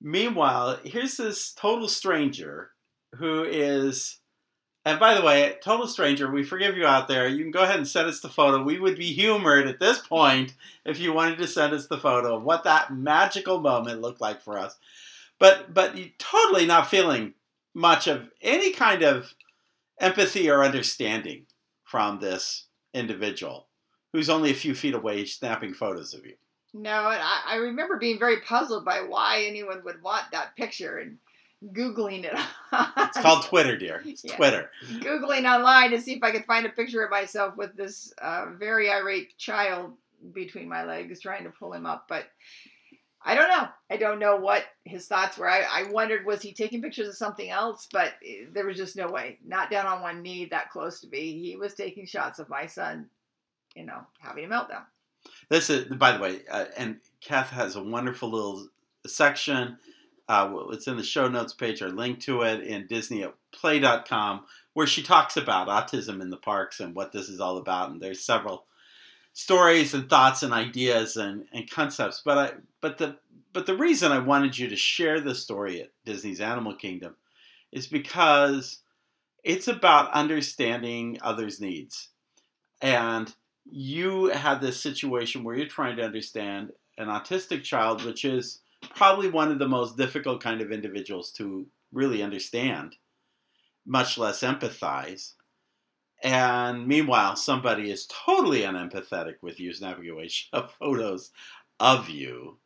Meanwhile, 0.00 0.80
here's 0.84 1.16
this 1.16 1.52
total 1.52 1.88
stranger 1.88 2.70
who 3.14 3.44
is 3.44 4.20
And 4.86 5.00
by 5.00 5.14
the 5.14 5.22
way, 5.22 5.56
total 5.64 5.88
stranger, 5.88 6.30
we 6.30 6.44
forgive 6.44 6.76
you 6.76 6.86
out 6.86 7.08
there. 7.08 7.26
You 7.26 7.42
can 7.42 7.50
go 7.50 7.64
ahead 7.64 7.78
and 7.78 7.88
send 7.88 8.08
us 8.08 8.20
the 8.20 8.28
photo. 8.28 8.62
We 8.62 8.78
would 8.78 8.96
be 8.96 9.12
humored 9.12 9.66
at 9.66 9.80
this 9.80 9.98
point 9.98 10.54
if 10.84 11.00
you 11.00 11.12
wanted 11.12 11.38
to 11.38 11.48
send 11.48 11.74
us 11.74 11.88
the 11.88 11.98
photo 11.98 12.36
of 12.36 12.44
what 12.44 12.62
that 12.62 12.94
magical 12.94 13.58
moment 13.60 14.00
looked 14.00 14.20
like 14.20 14.40
for 14.42 14.56
us. 14.56 14.76
But 15.40 15.74
but 15.74 15.96
totally 16.18 16.66
not 16.66 16.88
feeling 16.88 17.34
much 17.74 18.06
of 18.06 18.30
any 18.40 18.72
kind 18.72 19.02
of 19.02 19.34
empathy 20.00 20.48
or 20.48 20.62
understanding 20.62 21.45
from 21.86 22.20
this 22.20 22.66
individual 22.92 23.68
who's 24.12 24.28
only 24.28 24.50
a 24.50 24.54
few 24.54 24.74
feet 24.74 24.94
away 24.94 25.24
snapping 25.24 25.72
photos 25.72 26.12
of 26.12 26.26
you. 26.26 26.34
No, 26.74 27.08
and 27.10 27.22
I, 27.22 27.40
I 27.46 27.56
remember 27.56 27.96
being 27.98 28.18
very 28.18 28.40
puzzled 28.40 28.84
by 28.84 29.00
why 29.00 29.44
anyone 29.46 29.82
would 29.84 30.02
want 30.02 30.24
that 30.32 30.54
picture 30.56 30.98
and 30.98 31.16
googling 31.74 32.24
it. 32.24 32.34
It's 32.98 33.18
called 33.18 33.44
Twitter, 33.46 33.78
dear. 33.78 34.02
It's 34.04 34.24
Yeah. 34.24 34.36
Twitter. 34.36 34.70
googling 34.98 35.44
online 35.50 35.90
to 35.92 36.00
see 36.00 36.14
if 36.14 36.22
I 36.22 36.32
could 36.32 36.44
find 36.44 36.66
a 36.66 36.70
picture 36.70 37.02
of 37.02 37.10
myself 37.10 37.56
with 37.56 37.74
this 37.76 38.12
uh, 38.20 38.46
very 38.58 38.90
irate 38.90 39.38
child 39.38 39.92
between 40.34 40.68
my 40.68 40.84
legs, 40.84 41.20
trying 41.20 41.44
to 41.44 41.50
pull 41.50 41.72
him 41.72 41.86
up. 41.86 42.06
But 42.08 42.24
I 43.26 43.34
don't 43.34 43.48
know. 43.48 43.68
I 43.90 43.96
don't 43.96 44.20
know 44.20 44.36
what 44.36 44.64
his 44.84 45.08
thoughts 45.08 45.36
were. 45.36 45.50
I, 45.50 45.62
I 45.68 45.90
wondered 45.90 46.24
was 46.24 46.40
he 46.40 46.52
taking 46.52 46.80
pictures 46.80 47.08
of 47.08 47.16
something 47.16 47.50
else, 47.50 47.88
but 47.92 48.12
eh, 48.24 48.44
there 48.52 48.64
was 48.64 48.76
just 48.76 48.94
no 48.94 49.08
way. 49.08 49.38
Not 49.44 49.68
down 49.68 49.86
on 49.86 50.00
one 50.00 50.22
knee, 50.22 50.46
that 50.52 50.70
close 50.70 51.00
to 51.00 51.08
me. 51.08 51.42
He 51.42 51.56
was 51.56 51.74
taking 51.74 52.06
shots 52.06 52.38
of 52.38 52.48
my 52.48 52.66
son, 52.66 53.06
you 53.74 53.84
know, 53.84 53.98
having 54.20 54.44
a 54.44 54.48
meltdown. 54.48 54.84
This 55.48 55.70
is, 55.70 55.86
by 55.86 56.12
the 56.12 56.20
way, 56.20 56.42
uh, 56.48 56.66
and 56.76 56.98
Kath 57.20 57.50
has 57.50 57.74
a 57.74 57.82
wonderful 57.82 58.30
little 58.30 58.68
section. 59.08 59.76
Uh, 60.28 60.52
it's 60.70 60.86
in 60.86 60.96
the 60.96 61.02
show 61.02 61.26
notes 61.26 61.52
page 61.52 61.82
or 61.82 61.88
link 61.88 62.20
to 62.20 62.42
it 62.42 62.62
in 62.62 62.86
Disney 62.86 63.24
at 63.24 63.34
play.com 63.52 64.44
where 64.74 64.86
she 64.86 65.02
talks 65.02 65.36
about 65.36 65.68
autism 65.68 66.20
in 66.20 66.30
the 66.30 66.36
parks 66.36 66.78
and 66.78 66.94
what 66.94 67.10
this 67.10 67.28
is 67.28 67.40
all 67.40 67.56
about. 67.56 67.90
And 67.90 68.00
there's 68.00 68.24
several 68.24 68.66
stories 69.36 69.92
and 69.92 70.08
thoughts 70.08 70.42
and 70.42 70.54
ideas 70.54 71.14
and, 71.18 71.44
and 71.52 71.70
concepts. 71.70 72.22
But 72.24 72.38
I 72.38 72.52
but 72.80 72.96
the 72.96 73.18
but 73.52 73.66
the 73.66 73.76
reason 73.76 74.10
I 74.10 74.18
wanted 74.18 74.58
you 74.58 74.68
to 74.68 74.76
share 74.76 75.20
this 75.20 75.42
story 75.42 75.82
at 75.82 75.90
Disney's 76.06 76.40
Animal 76.40 76.74
Kingdom 76.74 77.16
is 77.70 77.86
because 77.86 78.80
it's 79.44 79.68
about 79.68 80.12
understanding 80.12 81.18
others' 81.20 81.60
needs. 81.60 82.08
And 82.80 83.32
you 83.70 84.26
had 84.26 84.60
this 84.60 84.80
situation 84.80 85.44
where 85.44 85.54
you're 85.54 85.66
trying 85.66 85.96
to 85.96 86.04
understand 86.04 86.72
an 86.96 87.08
autistic 87.08 87.62
child, 87.62 88.04
which 88.04 88.24
is 88.24 88.60
probably 88.94 89.28
one 89.28 89.52
of 89.52 89.58
the 89.58 89.68
most 89.68 89.98
difficult 89.98 90.42
kind 90.42 90.62
of 90.62 90.72
individuals 90.72 91.30
to 91.32 91.66
really 91.92 92.22
understand, 92.22 92.96
much 93.84 94.16
less 94.16 94.40
empathize. 94.40 95.32
And 96.22 96.86
meanwhile, 96.88 97.36
somebody 97.36 97.90
is 97.90 98.06
totally 98.06 98.60
unempathetic 98.60 99.36
with 99.42 99.60
you, 99.60 99.72
snapping 99.72 100.08
away 100.08 100.30
photos 100.78 101.30
of 101.78 102.08
you. 102.08 102.56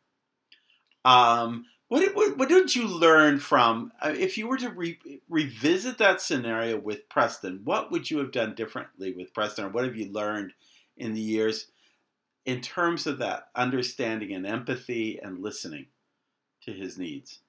Um, 1.03 1.65
what, 1.89 2.15
what, 2.15 2.37
what 2.37 2.47
did 2.47 2.73
you 2.73 2.87
learn 2.87 3.39
from, 3.39 3.91
uh, 4.01 4.13
if 4.17 4.37
you 4.37 4.47
were 4.47 4.57
to 4.57 4.69
re- 4.69 5.21
revisit 5.27 5.97
that 5.97 6.21
scenario 6.21 6.79
with 6.79 7.09
Preston, 7.09 7.61
what 7.65 7.91
would 7.91 8.09
you 8.09 8.19
have 8.19 8.31
done 8.31 8.55
differently 8.55 9.11
with 9.11 9.33
Preston, 9.33 9.65
or 9.65 9.69
what 9.69 9.83
have 9.83 9.97
you 9.97 10.09
learned 10.11 10.53
in 10.95 11.13
the 11.13 11.19
years 11.21 11.67
in 12.45 12.61
terms 12.61 13.05
of 13.05 13.17
that 13.17 13.49
understanding 13.55 14.31
and 14.31 14.47
empathy 14.47 15.19
and 15.21 15.43
listening 15.43 15.87
to 16.63 16.71
his 16.71 16.97
needs? 16.97 17.39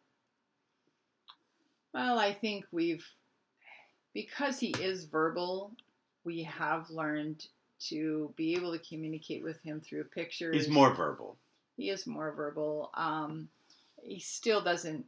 Well, 1.94 2.18
I 2.18 2.32
think 2.32 2.64
we've, 2.72 3.06
because 4.12 4.58
he 4.58 4.74
is 4.80 5.04
verbal, 5.04 5.72
we 6.24 6.42
have 6.44 6.90
learned 6.90 7.46
to 7.88 8.32
be 8.36 8.54
able 8.54 8.72
to 8.72 8.78
communicate 8.78 9.42
with 9.42 9.60
him 9.62 9.80
through 9.80 10.04
pictures. 10.04 10.54
He's 10.54 10.68
more 10.68 10.94
verbal. 10.94 11.36
He 11.76 11.90
is 11.90 12.06
more 12.06 12.32
verbal. 12.32 12.90
Um, 12.94 13.48
he 14.02 14.20
still 14.20 14.62
doesn't 14.62 15.04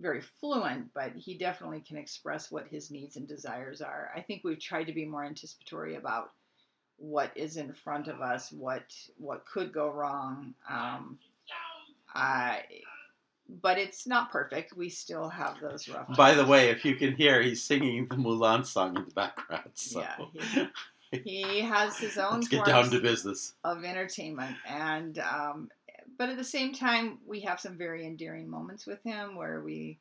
very 0.00 0.20
fluent, 0.20 0.92
but 0.94 1.12
he 1.16 1.38
definitely 1.38 1.80
can 1.80 1.96
express 1.96 2.50
what 2.50 2.66
his 2.66 2.90
needs 2.90 3.16
and 3.16 3.26
desires 3.26 3.80
are. 3.80 4.10
I 4.14 4.20
think 4.20 4.42
we've 4.44 4.60
tried 4.60 4.84
to 4.84 4.92
be 4.92 5.04
more 5.04 5.24
anticipatory 5.24 5.94
about 5.94 6.32
what 6.96 7.30
is 7.36 7.56
in 7.56 7.72
front 7.72 8.08
of 8.08 8.20
us, 8.20 8.52
what 8.52 8.94
what 9.16 9.46
could 9.46 9.72
go 9.72 9.88
wrong. 9.90 10.54
Um, 10.68 11.18
I, 12.14 12.62
but 13.60 13.78
it's 13.78 14.06
not 14.06 14.30
perfect. 14.30 14.76
We 14.76 14.88
still 14.88 15.28
have 15.28 15.60
those 15.60 15.88
rough. 15.88 16.16
By 16.16 16.34
the 16.34 16.46
way, 16.46 16.70
if 16.70 16.84
you 16.84 16.94
can 16.94 17.14
hear, 17.14 17.42
he's 17.42 17.62
singing 17.62 18.06
the 18.08 18.16
Mulan 18.16 18.64
song 18.64 18.96
in 18.96 19.04
the 19.04 19.10
background. 19.10 19.70
So 19.74 20.04
Yeah, 20.34 20.68
he 21.24 21.60
has 21.60 21.98
his 21.98 22.18
own 22.18 22.36
let's 22.36 22.48
get 22.48 22.64
down 22.64 22.90
to 22.90 23.00
business. 23.00 23.54
of 23.64 23.84
entertainment, 23.84 24.56
and 24.66 25.18
um, 25.18 25.70
but 26.18 26.28
at 26.28 26.36
the 26.36 26.44
same 26.44 26.72
time, 26.72 27.18
we 27.26 27.40
have 27.40 27.60
some 27.60 27.76
very 27.76 28.06
endearing 28.06 28.48
moments 28.48 28.86
with 28.86 29.02
him 29.02 29.36
where 29.36 29.60
we 29.60 29.98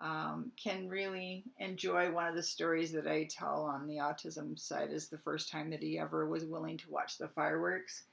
um, 0.00 0.52
can 0.62 0.88
really 0.88 1.44
enjoy. 1.58 2.10
One 2.10 2.26
of 2.26 2.34
the 2.34 2.42
stories 2.42 2.92
that 2.92 3.06
I 3.06 3.28
tell 3.30 3.62
on 3.62 3.86
the 3.86 3.96
autism 3.96 4.58
side 4.58 4.90
is 4.92 5.08
the 5.08 5.18
first 5.18 5.50
time 5.50 5.70
that 5.70 5.82
he 5.82 5.98
ever 5.98 6.28
was 6.28 6.44
willing 6.44 6.78
to 6.78 6.90
watch 6.90 7.18
the 7.18 7.28
fireworks 7.28 8.04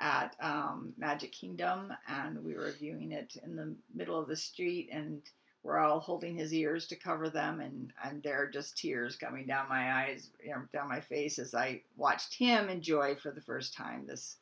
at 0.00 0.36
um, 0.40 0.92
Magic 0.96 1.32
Kingdom, 1.32 1.92
and 2.08 2.42
we 2.44 2.54
were 2.54 2.72
viewing 2.72 3.12
it 3.12 3.36
in 3.44 3.56
the 3.56 3.74
middle 3.94 4.18
of 4.18 4.28
the 4.28 4.36
street, 4.36 4.88
and 4.92 5.22
we're 5.62 5.78
all 5.78 6.00
holding 6.00 6.36
his 6.36 6.52
ears 6.52 6.86
to 6.88 6.96
cover 6.96 7.30
them, 7.30 7.60
and 7.60 7.92
and 8.04 8.22
there 8.22 8.42
are 8.42 8.46
just 8.50 8.76
tears 8.76 9.16
coming 9.16 9.46
down 9.46 9.68
my 9.68 10.04
eyes, 10.04 10.30
you 10.44 10.50
know, 10.50 10.62
down 10.72 10.88
my 10.88 11.00
face 11.00 11.38
as 11.38 11.54
I 11.54 11.80
watched 11.96 12.34
him 12.34 12.68
enjoy 12.68 13.14
for 13.16 13.30
the 13.30 13.40
first 13.40 13.74
time 13.74 14.04
this 14.06 14.36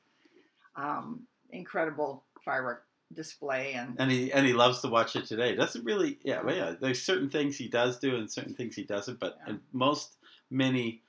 um, 0.76 1.22
incredible 1.50 2.24
firework 2.44 2.84
display, 3.14 3.74
and 3.74 3.94
And 3.98 4.10
he 4.10 4.32
and 4.32 4.46
he 4.46 4.52
loves 4.52 4.80
to 4.80 4.88
watch 4.88 5.16
it 5.16 5.26
today. 5.26 5.54
Doesn't 5.54 5.84
really, 5.84 6.18
yeah, 6.24 6.42
well, 6.42 6.56
yeah. 6.56 6.74
There's 6.80 7.02
certain 7.02 7.30
things 7.30 7.56
he 7.56 7.68
does 7.68 7.98
do 7.98 8.16
and 8.16 8.30
certain 8.30 8.54
things 8.54 8.74
he 8.74 8.84
doesn't. 8.84 9.20
But 9.20 9.38
Yeah. 9.46 9.56
most 9.72 10.16
many 10.50 11.02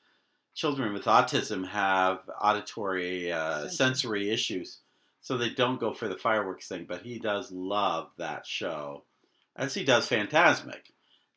children 0.53 0.93
with 0.93 1.05
autism 1.05 1.67
have 1.67 2.19
auditory, 2.41 3.31
uh, 3.31 3.67
Sensory. 3.67 4.29
issues, 4.29 4.79
so 5.21 5.37
they 5.37 5.49
don't 5.49 5.79
go 5.79 5.93
for 5.93 6.07
the 6.07 6.17
fireworks 6.17 6.67
thing. 6.67 6.85
But 6.87 7.01
he 7.01 7.19
does 7.19 7.51
love 7.51 8.09
that 8.17 8.45
show, 8.45 9.03
as 9.55 9.73
he 9.73 9.83
does 9.83 10.07
Fantasmic, 10.07 10.91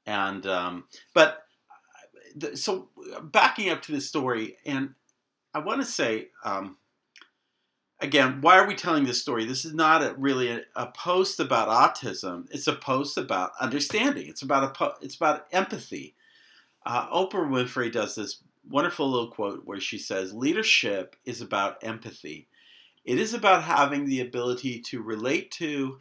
and 0.05 0.47
um, 0.47 0.85
but 1.15 1.45
uh, 1.71 2.41
th- 2.41 2.57
so 2.57 2.91
backing 3.23 3.71
up 3.71 3.83
to 3.83 3.93
the 3.93 4.01
story, 4.01 4.57
and 4.65 4.95
I 5.55 5.61
want 5.61 5.81
to 5.81 5.87
say. 5.87 6.29
Um, 6.45 6.77
again, 7.99 8.43
why 8.43 8.59
are 8.59 8.67
we 8.67 8.75
telling 8.75 9.05
this 9.05 9.23
story? 9.23 9.47
This 9.47 9.65
is 9.65 9.73
not 9.73 10.03
a, 10.03 10.15
really 10.19 10.51
a, 10.51 10.61
a 10.75 10.89
post 10.89 11.41
about 11.41 11.69
autism. 11.69 12.47
It's 12.51 12.67
a 12.67 12.75
post 12.75 13.17
about 13.17 13.53
understanding. 13.59 14.27
It's 14.29 14.43
about 14.43 14.65
a 14.65 14.69
po- 14.69 14.97
it's 15.01 15.17
about 15.17 15.47
empathy. 15.51 16.15
Uh, 16.85 17.09
Oprah 17.09 17.49
Winfrey 17.49 17.91
does 17.91 18.15
this 18.15 18.43
wonderful 18.69 19.11
little 19.11 19.31
quote 19.31 19.65
where 19.65 19.81
she 19.81 19.99
says, 19.99 20.35
"Leadership 20.35 21.17
is 21.25 21.41
about 21.41 21.83
empathy. 21.83 22.49
It 23.05 23.19
is 23.19 23.35
about 23.35 23.65
having 23.65 24.07
the 24.07 24.21
ability 24.21 24.81
to 24.81 25.03
relate 25.03 25.51
to." 25.53 26.01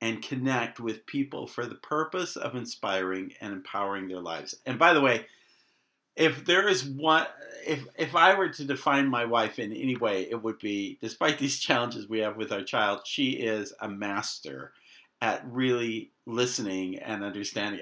And 0.00 0.22
connect 0.22 0.78
with 0.78 1.06
people 1.06 1.48
for 1.48 1.66
the 1.66 1.74
purpose 1.74 2.36
of 2.36 2.54
inspiring 2.54 3.34
and 3.40 3.52
empowering 3.52 4.06
their 4.06 4.20
lives. 4.20 4.54
And 4.64 4.78
by 4.78 4.94
the 4.94 5.00
way, 5.00 5.26
if 6.18 6.44
there 6.44 6.68
is 6.68 6.84
one 6.84 7.26
if 7.64 7.86
if 7.96 8.14
I 8.14 8.34
were 8.34 8.48
to 8.48 8.64
define 8.64 9.08
my 9.08 9.24
wife 9.24 9.58
in 9.58 9.72
any 9.72 9.96
way, 9.96 10.28
it 10.28 10.42
would 10.42 10.58
be 10.58 10.98
despite 11.00 11.38
these 11.38 11.58
challenges 11.60 12.08
we 12.08 12.18
have 12.18 12.36
with 12.36 12.52
our 12.52 12.62
child, 12.62 13.02
she 13.04 13.30
is 13.30 13.72
a 13.80 13.88
master 13.88 14.72
at 15.20 15.44
really 15.46 16.10
listening 16.26 16.98
and 16.98 17.24
understanding. 17.24 17.80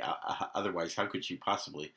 Otherwise, 0.54 0.94
how 0.94 1.06
could 1.06 1.24
she 1.24 1.36
possibly 1.36 1.92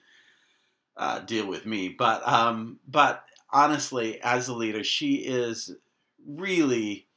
uh, 1.00 1.20
deal 1.20 1.48
with 1.48 1.66
me? 1.66 1.90
But 1.90 2.28
um, 2.28 2.80
but 2.88 3.24
honestly, 3.50 4.22
as 4.22 4.48
a 4.48 4.54
leader, 4.54 4.84
she 4.84 5.16
is 5.16 5.76
really, 6.28 7.08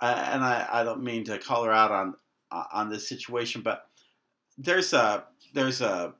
uh, 0.00 0.28
and 0.32 0.42
I, 0.42 0.66
I 0.68 0.84
don't 0.84 1.04
mean 1.04 1.24
to 1.24 1.38
call 1.38 1.64
her 1.64 1.72
out 1.72 1.92
on 1.92 2.14
uh, 2.50 2.64
on 2.72 2.90
this 2.90 3.08
situation, 3.08 3.62
but 3.62 3.86
there's 4.58 4.92
a 4.92 5.24
there's 5.54 5.80
a 5.80 6.14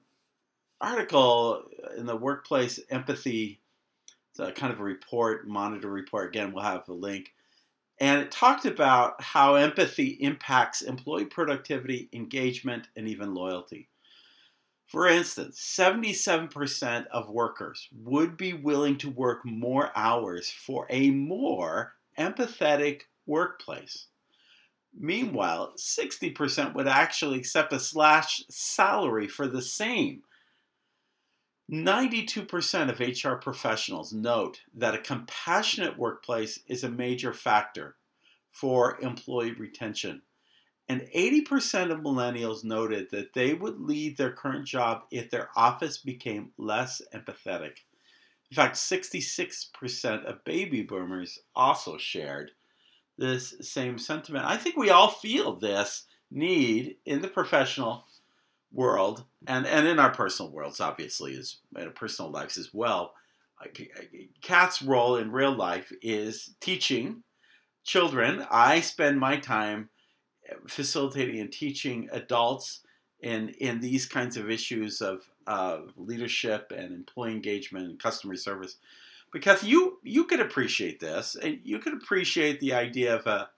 article 0.80 1.64
in 1.96 2.06
the 2.06 2.16
workplace 2.16 2.80
empathy 2.90 3.60
it's 4.30 4.40
a 4.40 4.52
kind 4.52 4.72
of 4.72 4.80
a 4.80 4.84
report 4.84 5.46
monitor 5.46 5.88
report. 5.88 6.28
Again 6.28 6.52
we'll 6.52 6.64
have 6.64 6.86
the 6.86 6.92
link. 6.92 7.32
And 7.98 8.22
it 8.22 8.30
talked 8.30 8.64
about 8.64 9.20
how 9.20 9.56
empathy 9.56 10.16
impacts 10.20 10.80
employee 10.80 11.26
productivity 11.26 12.08
engagement 12.14 12.88
and 12.96 13.06
even 13.06 13.34
loyalty 13.34 13.88
for 14.90 15.06
instance 15.06 15.60
77% 15.60 17.06
of 17.06 17.30
workers 17.30 17.88
would 17.92 18.36
be 18.36 18.52
willing 18.52 18.98
to 18.98 19.08
work 19.08 19.44
more 19.44 19.90
hours 19.96 20.50
for 20.50 20.86
a 20.90 21.10
more 21.10 21.94
empathetic 22.18 23.02
workplace 23.26 24.06
meanwhile 24.98 25.72
60% 25.78 26.74
would 26.74 26.88
actually 26.88 27.38
accept 27.38 27.72
a 27.72 27.78
slash 27.78 28.42
salary 28.48 29.28
for 29.28 29.46
the 29.46 29.62
same 29.62 30.22
92% 31.70 32.90
of 32.90 32.98
HR 32.98 33.36
professionals 33.36 34.12
note 34.12 34.62
that 34.74 34.94
a 34.94 34.98
compassionate 34.98 35.96
workplace 35.96 36.58
is 36.66 36.82
a 36.82 36.90
major 36.90 37.32
factor 37.32 37.94
for 38.50 38.98
employee 39.00 39.52
retention. 39.52 40.22
And 40.90 41.02
80% 41.14 41.92
of 41.92 42.00
millennials 42.00 42.64
noted 42.64 43.12
that 43.12 43.32
they 43.32 43.54
would 43.54 43.80
leave 43.80 44.16
their 44.16 44.32
current 44.32 44.66
job 44.66 45.02
if 45.12 45.30
their 45.30 45.48
office 45.54 45.98
became 45.98 46.50
less 46.58 47.00
empathetic. 47.14 47.84
In 48.50 48.56
fact, 48.56 48.74
66% 48.74 50.24
of 50.24 50.42
baby 50.42 50.82
boomers 50.82 51.38
also 51.54 51.96
shared 51.96 52.50
this 53.16 53.54
same 53.60 53.98
sentiment. 53.98 54.46
I 54.46 54.56
think 54.56 54.76
we 54.76 54.90
all 54.90 55.12
feel 55.12 55.54
this 55.54 56.06
need 56.28 56.96
in 57.06 57.22
the 57.22 57.28
professional 57.28 58.06
world 58.72 59.22
and, 59.46 59.68
and 59.68 59.86
in 59.86 60.00
our 60.00 60.10
personal 60.10 60.50
worlds, 60.50 60.80
obviously, 60.80 61.36
as 61.36 61.58
in 61.76 61.84
our 61.84 61.90
personal 61.90 62.32
lives 62.32 62.58
as 62.58 62.74
well. 62.74 63.14
Kath's 64.42 64.82
role 64.82 65.14
in 65.14 65.30
real 65.30 65.54
life 65.54 65.92
is 66.02 66.56
teaching 66.58 67.22
children. 67.84 68.44
I 68.50 68.80
spend 68.80 69.20
my 69.20 69.36
time 69.36 69.90
facilitating 70.68 71.40
and 71.40 71.52
teaching 71.52 72.08
adults 72.12 72.80
in 73.20 73.50
in 73.58 73.80
these 73.80 74.06
kinds 74.06 74.36
of 74.36 74.50
issues 74.50 75.00
of 75.00 75.22
uh, 75.46 75.80
leadership 75.96 76.72
and 76.74 76.92
employee 76.92 77.32
engagement 77.32 77.86
and 77.86 78.02
customer 78.02 78.36
service. 78.36 78.76
Because 79.32 79.62
you 79.62 79.98
you 80.02 80.24
could 80.24 80.40
appreciate 80.40 81.00
this, 81.00 81.36
and 81.40 81.60
you 81.62 81.78
could 81.78 81.94
appreciate 81.94 82.60
the 82.60 82.74
idea 82.74 83.14
of 83.14 83.26
a 83.26 83.50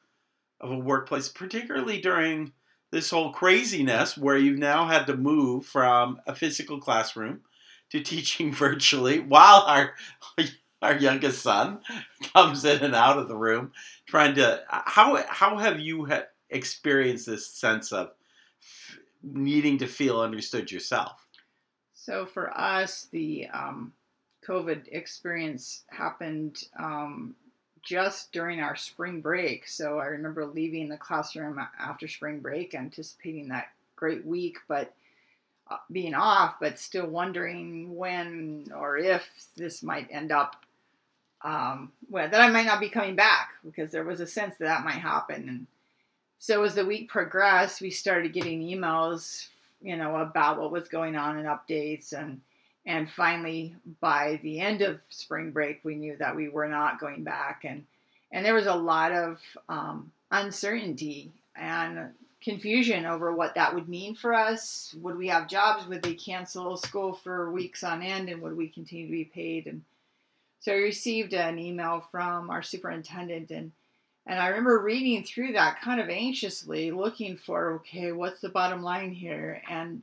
of 0.61 0.71
a 0.71 0.79
workplace, 0.79 1.29
particularly 1.29 2.01
during 2.01 2.53
this 2.91 3.11
whole 3.11 3.33
craziness 3.33 4.17
where 4.17 4.37
you've 4.37 4.59
now 4.59 4.87
had 4.87 5.07
to 5.07 5.17
move 5.17 5.67
from 5.67 6.21
a 6.27 6.35
physical 6.35 6.79
classroom 6.79 7.41
to 7.91 8.01
teaching 8.01 8.53
virtually 8.55 9.19
while 9.19 9.63
our 9.63 9.95
our 10.83 10.97
youngest 10.97 11.43
son 11.43 11.81
comes 12.35 12.65
in 12.65 12.83
and 12.83 12.95
out 12.95 13.19
of 13.19 13.29
the 13.29 13.37
room 13.37 13.73
trying 14.07 14.35
to 14.35 14.63
how 14.69 15.23
how 15.29 15.57
have 15.57 15.81
you 15.81 16.05
experienced 16.53 17.27
this 17.27 17.47
sense 17.47 17.93
of 17.93 18.13
needing 19.23 19.79
to 19.79 19.87
feel 19.87 20.21
understood 20.21 20.71
yourself 20.71 21.27
so 21.95 22.27
for 22.27 22.57
us 22.57 23.09
the 23.11 23.49
um, 23.49 23.93
covid 24.47 24.87
experience 24.93 25.85
happened 25.91 26.65
um, 26.79 27.35
just 27.83 28.33
during 28.33 28.61
our 28.61 28.77
spring 28.77 29.21
break. 29.21 29.69
So 29.69 29.99
I 29.99 30.07
remember 30.07 30.47
leaving 30.47 30.89
the 30.89 30.97
classroom 30.97 31.61
after 31.79 32.09
spring 32.09 32.41
break, 32.41 32.75
anticipating 32.75 33.49
that 33.49 33.69
great 33.97 34.25
week, 34.25 34.59
but 34.69 34.95
uh, 35.71 35.77
being 35.91 36.15
off, 36.15 36.55
but 36.61 36.79
still 36.79 37.07
wondering 37.07 37.95
when 37.97 38.67
or 38.75 38.99
if 38.99 39.29
this 39.57 39.83
might 39.83 40.09
end 40.11 40.31
up, 40.31 40.57
um, 41.43 41.93
well, 42.09 42.29
that 42.29 42.41
I 42.41 42.51
might 42.51 42.67
not 42.67 42.81
be 42.81 42.89
coming 42.89 43.17
back 43.17 43.51
because 43.65 43.91
there 43.91 44.05
was 44.05 44.21
a 44.21 44.27
sense 44.27 44.57
that 44.59 44.67
that 44.67 44.85
might 44.85 44.93
happen. 44.93 45.49
And 45.49 45.67
so 46.43 46.65
as 46.65 46.75
the 46.75 46.85
week 46.85 47.09
progressed, 47.09 47.81
we 47.81 47.91
started 47.91 48.33
getting 48.33 48.63
emails, 48.63 49.47
you 49.81 49.97
know, 49.97 50.17
about 50.17 50.59
what 50.59 50.73
was 50.73 50.89
going 50.89 51.15
on 51.15 51.39
and 51.39 51.47
updates 51.47 52.13
and 52.13 52.41
and 52.85 53.09
finally 53.09 53.77
by 54.01 54.41
the 54.43 54.59
end 54.59 54.83
of 54.83 54.99
spring 55.09 55.53
break 55.53 55.79
we 55.85 55.95
knew 55.95 56.17
that 56.17 56.35
we 56.35 56.49
were 56.49 56.67
not 56.67 56.99
going 56.99 57.23
back. 57.23 57.61
And 57.63 57.87
and 58.33 58.45
there 58.45 58.55
was 58.55 58.67
a 58.67 58.75
lot 58.75 59.13
of 59.13 59.39
um, 59.69 60.11
uncertainty 60.33 61.31
and 61.55 62.11
confusion 62.43 63.07
over 63.07 63.33
what 63.33 63.55
that 63.55 63.73
would 63.73 63.89
mean 63.89 64.17
for 64.17 64.35
us. 64.35 64.97
Would 65.01 65.17
we 65.17 65.29
have 65.29 65.47
jobs? 65.47 65.87
Would 65.87 66.03
they 66.03 66.15
cancel 66.15 66.77
school 66.77 67.13
for 67.13 67.53
weeks 67.53 67.85
on 67.85 68.03
end? 68.03 68.29
And 68.29 68.43
would 68.43 68.57
we 68.57 68.67
continue 68.67 69.07
to 69.07 69.13
be 69.13 69.25
paid? 69.27 69.69
And 69.69 69.85
so 70.59 70.73
i 70.73 70.77
received 70.79 71.35
an 71.35 71.61
email 71.61 72.05
from 72.11 72.51
our 72.51 72.65
superintendent 72.65 73.53
and 73.53 73.71
and 74.27 74.39
i 74.39 74.49
remember 74.49 74.79
reading 74.79 75.25
through 75.25 75.53
that 75.53 75.81
kind 75.81 76.01
of 76.01 76.09
anxiously 76.09 76.91
looking 76.91 77.37
for 77.37 77.75
okay 77.75 78.13
what's 78.13 78.41
the 78.41 78.49
bottom 78.49 78.83
line 78.83 79.13
here? 79.13 79.63
And 79.69 80.03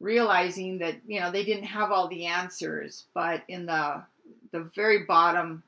realizing 0.00 0.78
that 0.78 0.96
you 1.06 1.20
know 1.20 1.30
they 1.30 1.44
didn't 1.44 1.64
have 1.64 1.90
all 1.90 2.08
the 2.08 2.26
answers 2.26 3.04
but 3.14 3.42
in 3.48 3.66
the 3.66 4.02
the 4.50 4.68
very 4.74 5.04
bottom 5.04 5.62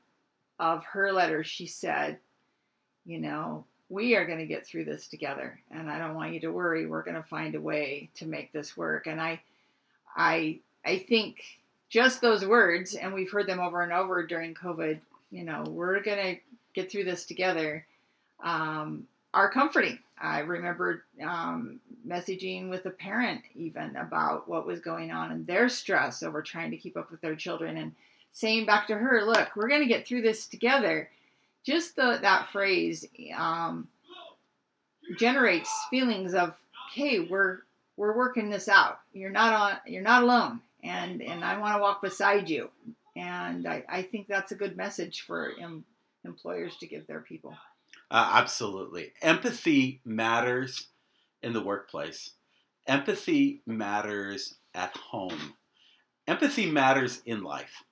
of 0.59 0.83
her 0.83 1.11
letter 1.11 1.43
she 1.43 1.65
said 1.65 2.17
you 3.05 3.19
know 3.19 3.63
we 3.89 4.15
are 4.15 4.25
going 4.25 4.39
to 4.39 4.45
get 4.45 4.67
through 4.67 4.83
this 4.83 5.07
together 5.07 5.59
and 5.71 5.89
i 5.89 5.97
don't 5.97 6.15
want 6.15 6.33
you 6.33 6.41
to 6.41 6.51
worry. 6.51 6.85
We're 6.85 7.03
going 7.03 7.15
to 7.15 7.23
find 7.23 7.55
a 7.55 7.61
way 7.61 8.09
to 8.15 8.25
make 8.27 8.51
this 8.51 8.75
work. 8.75 9.07
And 9.07 9.19
i 9.21 9.41
i 10.15 10.59
i 10.85 10.97
think 10.97 11.41
just 11.89 12.21
those 12.21 12.45
words 12.45 12.95
and 12.95 13.13
we've 13.13 13.31
heard 13.31 13.47
them 13.47 13.59
over 13.59 13.81
and 13.81 13.93
over 13.93 14.25
during 14.25 14.53
covid 14.53 14.99
you 15.31 15.43
know 15.43 15.63
we're 15.67 16.01
going 16.01 16.35
to 16.35 16.41
get 16.81 16.91
through 16.91 17.03
this 17.03 17.25
together 17.25 17.85
um, 18.43 19.07
are 19.33 19.49
comforting 19.49 19.99
I 20.19 20.39
remember 20.39 21.03
um, 21.21 21.79
messaging 22.07 22.69
with 22.69 22.85
a 22.85 22.91
parent 22.91 23.41
even 23.55 23.95
about 23.95 24.47
what 24.47 24.65
was 24.65 24.79
going 24.79 25.11
on 25.11 25.31
and 25.31 25.45
their 25.45 25.69
stress 25.69 26.23
over 26.23 26.41
trying 26.41 26.71
to 26.71 26.77
keep 26.77 26.97
up 26.97 27.11
with 27.11 27.21
their 27.21 27.35
children 27.35 27.77
and 27.77 27.93
saying 28.31 28.65
back 28.65 28.87
to 28.87 28.95
her, 28.95 29.23
"Look, 29.23 29.55
we're 29.55 29.67
going 29.67 29.81
to 29.81 29.87
get 29.87 30.07
through 30.07 30.23
this 30.23 30.47
together." 30.47 31.09
Just 31.63 31.95
the, 31.95 32.17
that 32.21 32.49
phrase 32.51 33.05
um, 33.35 33.87
generates 35.19 35.71
feelings 35.89 36.33
of, 36.33 36.55
"Hey, 36.93 37.19
we're 37.19 37.59
we're 37.95 38.15
working 38.15 38.49
this 38.49 38.67
out. 38.67 38.99
You're 39.13 39.29
not 39.29 39.53
on. 39.53 39.77
You're 39.85 40.01
not 40.01 40.23
alone, 40.23 40.61
and 40.83 41.21
and 41.21 41.45
I 41.45 41.59
want 41.59 41.75
to 41.75 41.81
walk 41.81 42.01
beside 42.01 42.49
you." 42.49 42.71
And 43.15 43.67
I, 43.67 43.83
I 43.89 44.01
think 44.03 44.27
that's 44.27 44.51
a 44.51 44.55
good 44.55 44.77
message 44.77 45.21
for 45.21 45.51
employers 46.27 46.77
to 46.77 46.87
give 46.87 47.07
their 47.07 47.21
people. 47.21 47.55
Uh, 48.11 48.31
absolutely. 48.35 49.13
Empathy 49.21 50.01
matters 50.05 50.87
in 51.41 51.53
the 51.53 51.63
workplace. 51.63 52.31
Empathy 52.87 53.61
matters 53.65 54.55
at 54.73 54.95
home. 54.95 55.55
Empathy 56.27 56.69
matters 56.69 57.21
in 57.25 57.43
life. 57.43 57.83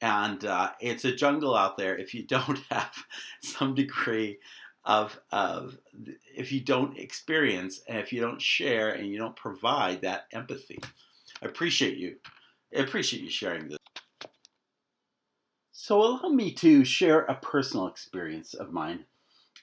And 0.00 0.44
uh, 0.44 0.70
it's 0.80 1.04
a 1.04 1.14
jungle 1.14 1.54
out 1.54 1.76
there 1.76 1.96
if 1.96 2.14
you 2.14 2.22
don't 2.26 2.60
have 2.70 2.92
some 3.42 3.74
degree 3.74 4.38
of, 4.84 5.20
of, 5.30 5.78
if 6.34 6.52
you 6.52 6.60
don't 6.60 6.98
experience 6.98 7.82
and 7.86 7.98
if 7.98 8.12
you 8.12 8.20
don't 8.20 8.40
share 8.40 8.90
and 8.90 9.08
you 9.08 9.18
don't 9.18 9.36
provide 9.36 10.02
that 10.02 10.24
empathy. 10.32 10.80
I 11.42 11.46
appreciate 11.46 11.98
you. 11.98 12.16
I 12.74 12.80
appreciate 12.80 13.22
you 13.22 13.30
sharing 13.30 13.68
this. 13.68 13.78
So, 15.90 16.04
allow 16.04 16.28
me 16.28 16.52
to 16.52 16.84
share 16.84 17.22
a 17.22 17.34
personal 17.34 17.88
experience 17.88 18.54
of 18.54 18.72
mine 18.72 19.06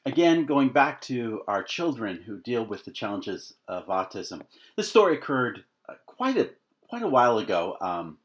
Again, 0.08 0.46
going 0.46 0.70
back 0.70 1.00
to 1.04 1.42
our 1.48 1.63
children 1.63 2.24
who 2.26 2.42
deal 2.42 2.66
with 2.66 2.84
the 2.84 2.92
challenges 2.92 3.54
of 3.66 3.88
autism, 3.88 4.42
this 4.76 4.90
story 4.90 5.16
occurred 5.16 5.63
uh, 5.88 5.94
quite 6.06 6.36
a 6.36 6.50
quite 6.90 7.02
a 7.02 7.08
while 7.08 7.38
ago. 7.38 7.78
Um, 7.80 8.18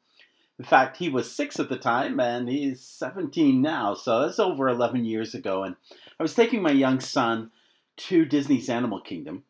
in 0.59 0.65
fact, 0.65 0.97
he 0.97 1.09
was 1.09 1.31
six 1.31 1.61
at 1.61 1.69
the 1.69 1.79
time, 1.79 2.19
and 2.19 2.49
he's 2.49 2.81
17 2.81 3.63
now, 3.63 3.95
so 3.95 4.23
that's 4.23 4.39
over 4.39 4.69
11 4.69 5.05
years 5.05 5.35
ago. 5.35 5.65
And 5.65 5.77
I 6.19 6.23
was 6.23 6.35
taking 6.35 6.61
my 6.61 6.73
young 6.73 6.99
son 6.99 7.53
to 7.99 8.25
Disney's 8.25 8.69
Animal 8.69 9.01
Kingdom, 9.01 9.45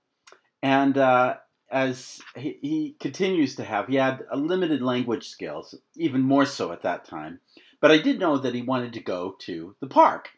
and 0.62 0.98
uh, 0.98 1.36
as 1.70 2.20
he, 2.36 2.58
he 2.60 2.96
continues 2.98 3.56
to 3.56 3.64
have, 3.64 3.88
he 3.88 3.96
had 3.96 4.24
a 4.30 4.36
limited 4.36 4.82
language 4.82 5.28
skills, 5.28 5.74
even 5.96 6.20
more 6.20 6.44
so 6.44 6.72
at 6.72 6.82
that 6.82 7.06
time. 7.06 7.40
But 7.82 7.90
I 7.90 7.98
did 7.98 8.20
know 8.20 8.38
that 8.38 8.54
he 8.54 8.62
wanted 8.62 8.92
to 8.92 9.00
go 9.00 9.36
to 9.40 9.74
the 9.80 9.88
park. 9.88 10.30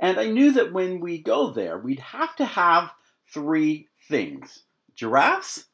And 0.00 0.18
I 0.18 0.26
knew 0.26 0.50
that 0.52 0.72
when 0.72 0.98
we 0.98 1.18
go 1.18 1.50
there, 1.50 1.78
we'd 1.78 2.00
have 2.00 2.34
to 2.36 2.44
have 2.44 2.90
three 3.32 3.88
things 4.08 4.64
giraffes, 4.96 5.66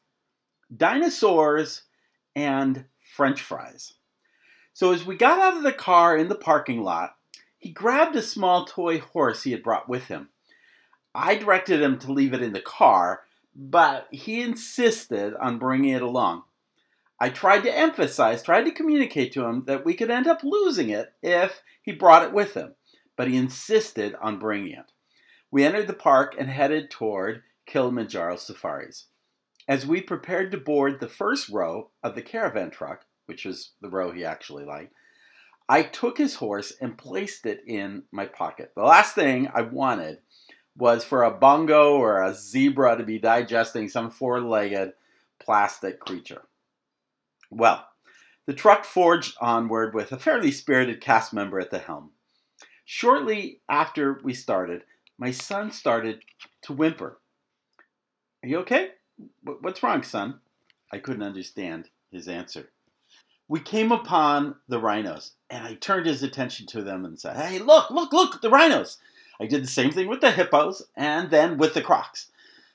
dinosaurs, 0.75 1.83
and 2.35 2.85
french 3.15 3.41
fries. 3.41 3.93
So 4.73 4.93
as 4.93 5.05
we 5.05 5.17
got 5.17 5.39
out 5.39 5.57
of 5.57 5.63
the 5.63 5.73
car 5.73 6.15
in 6.15 6.29
the 6.29 6.35
parking 6.35 6.81
lot, 6.81 7.15
he 7.57 7.71
grabbed 7.71 8.15
a 8.15 8.21
small 8.21 8.65
toy 8.65 8.99
horse 8.99 9.43
he 9.43 9.51
had 9.51 9.63
brought 9.63 9.89
with 9.89 10.05
him. 10.05 10.29
I 11.15 11.35
directed 11.35 11.81
him 11.81 11.97
to 11.99 12.11
leave 12.11 12.33
it 12.33 12.43
in 12.43 12.53
the 12.53 12.61
car, 12.61 13.23
but 13.55 14.07
he 14.11 14.41
insisted 14.41 15.33
on 15.33 15.57
bringing 15.57 15.93
it 15.93 16.03
along. 16.03 16.43
I 17.21 17.29
tried 17.29 17.61
to 17.61 17.77
emphasize, 17.77 18.43
tried 18.43 18.63
to 18.63 18.71
communicate 18.71 19.31
to 19.33 19.45
him 19.45 19.63
that 19.67 19.85
we 19.85 19.93
could 19.93 20.11
end 20.11 20.27
up 20.27 20.43
losing 20.43 20.89
it 20.89 21.13
if 21.21 21.61
he 21.81 21.93
brought 21.93 22.23
it 22.23 22.33
with 22.33 22.55
him 22.55 22.75
but 23.21 23.27
he 23.27 23.37
insisted 23.37 24.15
on 24.19 24.39
bringing 24.39 24.73
it. 24.73 24.91
We 25.51 25.63
entered 25.63 25.85
the 25.85 25.93
park 25.93 26.35
and 26.37 26.49
headed 26.49 26.89
toward 26.89 27.43
Kilimanjaro 27.67 28.37
Safaris. 28.37 29.09
As 29.67 29.85
we 29.85 30.01
prepared 30.01 30.51
to 30.51 30.57
board 30.57 30.99
the 30.99 31.07
first 31.07 31.47
row 31.49 31.91
of 32.01 32.15
the 32.15 32.23
caravan 32.23 32.71
truck, 32.71 33.05
which 33.27 33.45
was 33.45 33.73
the 33.79 33.89
row 33.89 34.11
he 34.11 34.25
actually 34.25 34.65
liked, 34.65 34.93
I 35.69 35.83
took 35.83 36.17
his 36.17 36.33
horse 36.33 36.73
and 36.81 36.97
placed 36.97 37.45
it 37.45 37.61
in 37.67 38.03
my 38.11 38.25
pocket. 38.25 38.71
The 38.75 38.81
last 38.81 39.13
thing 39.13 39.49
I 39.53 39.61
wanted 39.61 40.17
was 40.75 41.03
for 41.03 41.21
a 41.21 41.29
bongo 41.29 41.97
or 41.97 42.23
a 42.23 42.33
zebra 42.33 42.97
to 42.97 43.03
be 43.03 43.19
digesting 43.19 43.87
some 43.87 44.09
four 44.09 44.41
legged 44.41 44.93
plastic 45.39 45.99
creature. 45.99 46.41
Well, 47.51 47.85
The 48.47 48.53
truck 48.53 48.85
forged 48.85 49.37
onward 49.39 49.93
with 49.93 50.11
a 50.11 50.17
fairly 50.17 50.51
spirited 50.51 50.99
cast 50.99 51.31
member 51.33 51.59
at 51.59 51.69
the 51.69 51.79
helm. 51.79 52.11
Shortly 52.85 53.61
after 53.69 54.19
we 54.23 54.33
started, 54.33 54.83
my 55.17 55.31
son 55.31 55.71
started 55.71 56.23
to 56.63 56.73
whimper. 56.73 57.19
Are 58.43 58.47
you 58.49 58.57
okay? 58.59 58.91
What's 59.43 59.83
wrong, 59.83 60.01
son? 60.01 60.39
I 60.91 60.97
couldn't 60.97 61.23
understand 61.23 61.89
his 62.11 62.27
answer. 62.27 62.71
We 63.47 63.59
came 63.59 63.91
upon 63.91 64.55
the 64.67 64.79
rhinos, 64.79 65.33
and 65.49 65.67
I 65.67 65.75
turned 65.75 66.07
his 66.07 66.23
attention 66.23 66.65
to 66.67 66.81
them 66.81 67.05
and 67.05 67.19
said, 67.19 67.35
Hey, 67.35 67.59
look, 67.59 67.91
look, 67.91 68.11
look, 68.11 68.41
the 68.41 68.49
rhinos! 68.49 68.97
I 69.39 69.45
did 69.45 69.63
the 69.63 69.67
same 69.67 69.91
thing 69.91 70.07
with 70.07 70.21
the 70.21 70.31
hippos 70.31 70.83
and 70.95 71.29
then 71.29 71.57
with 71.57 71.73
the 71.73 71.81
crocs. 71.81 72.31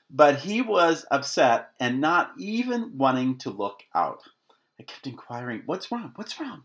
But 0.09 0.39
he 0.39 0.61
was 0.61 1.05
upset 1.11 1.71
and 1.79 1.99
not 1.99 2.31
even 2.37 2.97
wanting 2.97 3.37
to 3.39 3.49
look 3.49 3.83
out. 3.93 4.21
I 4.79 4.83
kept 4.83 5.07
inquiring, 5.07 5.63
What's 5.65 5.91
wrong? 5.91 6.11
What's 6.15 6.39
wrong? 6.39 6.63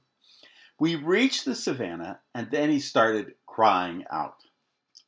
We 0.79 0.97
reached 0.97 1.45
the 1.45 1.55
savannah, 1.55 2.21
and 2.35 2.51
then 2.51 2.71
he 2.71 2.81
started 2.81 3.35
crying 3.47 4.05
out. 4.11 4.37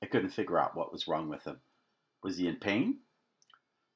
I 0.03 0.07
couldn't 0.07 0.31
figure 0.31 0.59
out 0.59 0.77
what 0.77 0.93
was 0.93 1.09
wrong 1.09 1.29
with 1.29 1.45
him. 1.45 1.61
Was 2.23 2.37
he 2.37 2.47
in 2.47 2.57
pain? 2.57 2.99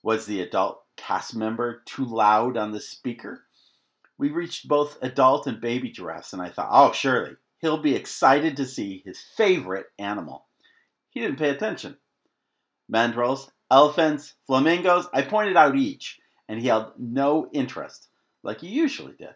Was 0.02 0.26
the 0.26 0.40
adult 0.40 0.82
cast 0.96 1.36
member 1.36 1.82
too 1.86 2.04
loud 2.04 2.56
on 2.56 2.72
the 2.72 2.80
speaker? 2.80 3.44
We 4.18 4.30
reached 4.30 4.66
both 4.66 4.98
adult 5.02 5.46
and 5.46 5.60
baby 5.60 5.90
giraffes, 5.90 6.32
and 6.32 6.42
I 6.42 6.50
thought, 6.50 6.70
oh, 6.70 6.92
surely 6.92 7.36
he'll 7.58 7.78
be 7.78 7.94
excited 7.94 8.56
to 8.56 8.66
see 8.66 9.02
his 9.04 9.20
favorite 9.20 9.86
animal. 9.98 10.46
He 11.10 11.20
didn't 11.20 11.38
pay 11.38 11.50
attention. 11.50 11.96
Mandrills, 12.92 13.50
elephants, 13.70 14.34
flamingos, 14.46 15.06
I 15.12 15.22
pointed 15.22 15.56
out 15.56 15.76
each, 15.76 16.18
and 16.48 16.60
he 16.60 16.68
held 16.68 16.92
no 16.98 17.48
interest, 17.52 18.07
like 18.42 18.60
he 18.60 18.68
usually 18.68 19.14
did. 19.14 19.34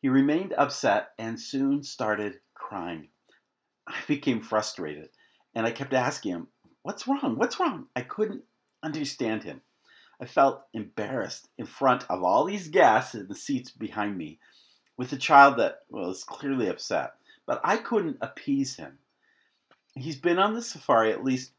He 0.00 0.08
remained 0.08 0.52
upset 0.52 1.10
and 1.18 1.40
soon 1.40 1.82
started 1.82 2.40
crying. 2.54 3.08
I 3.86 3.96
became 4.06 4.40
frustrated, 4.40 5.10
and 5.54 5.66
I 5.66 5.70
kept 5.70 5.94
asking 5.94 6.32
him, 6.32 6.48
What's 6.82 7.08
wrong? 7.08 7.36
What's 7.36 7.58
wrong? 7.58 7.86
I 7.96 8.02
couldn't 8.02 8.44
understand 8.82 9.42
him. 9.42 9.62
I 10.20 10.26
felt 10.26 10.62
embarrassed 10.72 11.48
in 11.58 11.66
front 11.66 12.04
of 12.08 12.22
all 12.22 12.44
these 12.44 12.68
guests 12.68 13.14
in 13.14 13.28
the 13.28 13.34
seats 13.34 13.70
behind 13.70 14.16
me 14.16 14.38
with 14.96 15.12
a 15.12 15.16
child 15.16 15.58
that 15.58 15.80
was 15.90 16.24
clearly 16.24 16.68
upset, 16.68 17.14
but 17.46 17.60
I 17.64 17.76
couldn't 17.76 18.18
appease 18.20 18.76
him. 18.76 18.98
He's 19.94 20.16
been 20.16 20.38
on 20.38 20.54
the 20.54 20.62
safari 20.62 21.12
at 21.12 21.24
least 21.24 21.52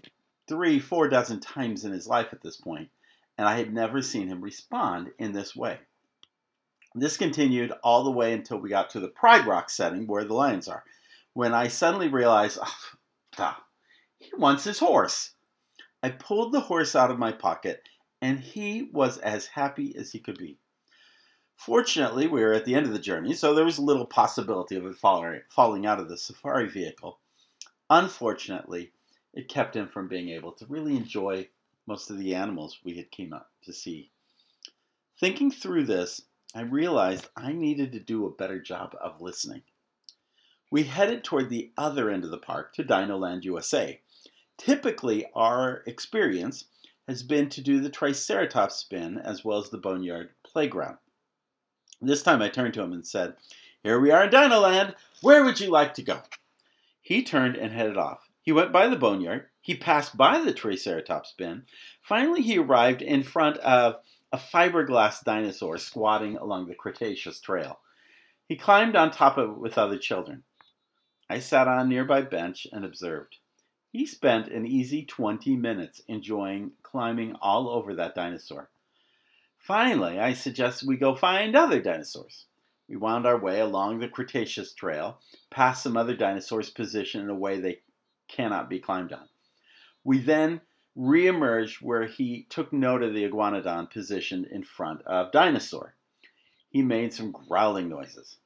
three, 0.48 0.80
four 0.80 1.08
dozen 1.10 1.40
times 1.40 1.86
in 1.86 1.92
his 1.92 2.08
life 2.08 2.28
at 2.32 2.42
this 2.42 2.58
point, 2.58 2.90
and 3.38 3.48
I 3.48 3.58
had 3.58 3.74
never 3.74 4.02
seen 4.02 4.28
him 4.28 4.42
respond 4.42 5.12
in 5.20 5.34
this 5.34 5.56
way. 5.56 5.80
This 7.00 7.16
continued 7.16 7.74
all 7.84 8.04
the 8.04 8.12
way 8.12 8.34
until 8.34 8.58
we 8.58 8.70
got 8.70 8.90
to 8.92 9.00
the 9.00 9.08
Pride 9.08 9.46
Rock 9.46 9.70
setting 9.70 10.08
where 10.08 10.24
the 10.24 10.34
lions 10.34 10.68
are, 10.68 10.84
when 11.34 11.54
I 11.54 11.68
suddenly 11.68 12.08
realized, 12.08 12.58
oh, 13.38 13.58
he 14.18 14.32
wants 14.36 14.64
his 14.64 14.80
horse. 14.80 15.36
I 16.02 16.10
pulled 16.10 16.54
the 16.54 16.62
horse 16.62 16.96
out 16.96 17.12
of 17.12 17.20
my 17.20 17.32
pocket 17.32 17.88
and 18.20 18.40
he 18.40 18.90
was 18.92 19.20
as 19.20 19.46
happy 19.46 19.96
as 19.96 20.12
he 20.12 20.20
could 20.20 20.40
be. 20.40 20.58
Fortunately, 21.56 22.26
we 22.26 22.42
were 22.42 22.54
at 22.54 22.66
the 22.66 22.74
end 22.74 22.88
of 22.88 22.94
the 22.94 23.00
journey, 23.00 23.34
so 23.34 23.54
there 23.54 23.66
was 23.66 23.78
little 23.78 24.06
possibility 24.06 24.76
of 24.76 24.86
it 24.86 24.96
falling 24.96 25.86
out 25.86 26.00
of 26.00 26.10
the 26.10 26.18
safari 26.18 26.68
vehicle. 26.68 27.20
Unfortunately, 27.90 28.92
it 29.34 29.50
kept 29.50 29.76
him 29.76 29.88
from 29.88 30.08
being 30.08 30.30
able 30.30 30.52
to 30.54 30.66
really 30.66 30.96
enjoy 30.96 31.48
most 31.86 32.10
of 32.10 32.18
the 32.18 32.34
animals 32.34 32.80
we 32.84 32.98
had 32.98 33.12
came 33.12 33.34
up 33.34 33.52
to 33.64 33.72
see. 33.72 34.10
Thinking 35.20 35.52
through 35.52 35.86
this, 35.86 36.22
I 36.56 36.62
realized 36.62 37.30
I 37.36 37.52
needed 37.52 37.92
to 37.92 38.00
do 38.00 38.26
a 38.26 38.32
better 38.32 38.60
job 38.60 38.96
of 39.02 39.22
listening. 39.22 39.64
We 40.72 40.84
headed 40.84 41.24
toward 41.24 41.50
the 41.50 41.72
other 41.78 42.10
end 42.10 42.24
of 42.24 42.32
the 42.32 42.38
park 42.38 42.74
to 42.74 42.84
Dinoland 42.84 43.44
USA. 43.44 44.02
Typically, 44.58 45.26
our 45.36 45.84
experience 45.86 46.66
has 47.08 47.24
been 47.24 47.50
to 47.50 47.62
do 47.62 47.80
the 47.80 47.90
Triceratops 47.90 48.76
spin 48.76 49.18
as 49.18 49.46
well 49.46 49.60
as 49.60 49.70
the 49.70 49.78
Boneyard 49.78 50.30
Playground. 50.44 50.98
This 52.02 52.22
time 52.22 52.42
I 52.42 52.50
turned 52.50 52.74
to 52.76 52.82
him 52.82 52.94
and 52.94 53.06
said, 53.06 53.36
Here 53.84 54.00
we 54.00 54.12
are 54.12 54.26
in 54.26 54.30
Dinoland. 54.30 54.96
Where 55.22 55.44
would 55.44 55.60
you 55.60 55.70
like 55.70 55.94
to 55.96 56.04
go? 56.04 56.22
He 57.02 57.24
turned 57.24 57.56
and 57.56 57.72
headed 57.72 57.98
off. 57.98 58.30
He 58.42 58.52
went 58.52 58.72
by 58.72 58.88
the 58.88 58.96
Boneyard. 58.96 59.48
He 59.62 59.76
passed 59.76 60.16
by 60.16 60.40
the 60.40 60.54
Triceratop 60.54 61.26
Spin. 61.26 61.64
Finally, 62.02 62.42
he 62.42 62.58
arrived 62.58 63.02
in 63.02 63.24
front 63.24 63.58
of 63.58 63.98
a 64.32 64.38
fiberglass 64.38 65.24
dinosaur 65.24 65.78
squatting 65.78 66.38
along 66.38 66.68
the 66.68 66.76
Cretaceous 66.76 67.40
Trail. 67.40 67.80
He 68.48 68.56
climbed 68.56 68.96
on 68.96 69.12
top 69.12 69.38
of 69.38 69.52
it 69.52 69.58
with 69.58 69.78
other 69.78 69.98
children. 69.98 70.44
I 71.30 71.40
sat 71.40 71.68
on 71.68 71.80
a 71.80 71.86
nearby 71.86 72.22
bench 72.22 72.68
and 72.72 72.86
observed. 72.86 73.38
He 73.92 74.06
spent 74.06 74.48
an 74.48 74.66
easy 74.66 75.06
20 75.06 75.56
minutes 75.56 76.02
enjoying 76.08 76.72
climbing 76.84 77.36
all 77.42 77.70
over 77.70 77.96
that 77.96 78.16
dinosaur. 78.16 78.70
Finally, 79.60 80.20
I 80.20 80.34
suggested 80.34 80.88
we 80.88 80.98
go 80.98 81.16
find 81.16 81.56
other 81.56 81.82
dinosaurs. 81.82 82.46
We 82.88 82.96
wound 82.96 83.26
our 83.26 83.38
way 83.38 83.60
along 83.60 84.00
the 84.00 84.08
Cretaceous 84.08 84.74
Trail, 84.74 85.20
past 85.50 85.84
some 85.84 85.98
other 85.98 86.16
dinosaurs 86.16 86.70
positioned 86.70 87.24
in 87.24 87.30
a 87.30 87.36
way 87.36 87.60
they 87.60 87.82
cannot 88.30 88.70
be 88.70 88.80
climbed 88.80 89.12
on. 89.12 89.28
We 90.04 90.20
then 90.20 90.62
reemerged 90.98 91.82
where 91.82 92.06
he 92.06 92.48
took 92.50 92.74
note 92.74 93.04
of 93.04 93.14
the 93.14 93.30
iguanodon 93.30 93.92
positioned 93.92 94.48
in 94.48 94.64
front 94.64 95.02
of 95.04 95.32
Dinosaur. 95.32 95.94
He 96.70 96.82
made 96.82 97.14
some 97.14 97.32
growling 97.32 97.88
noises. 97.88 98.38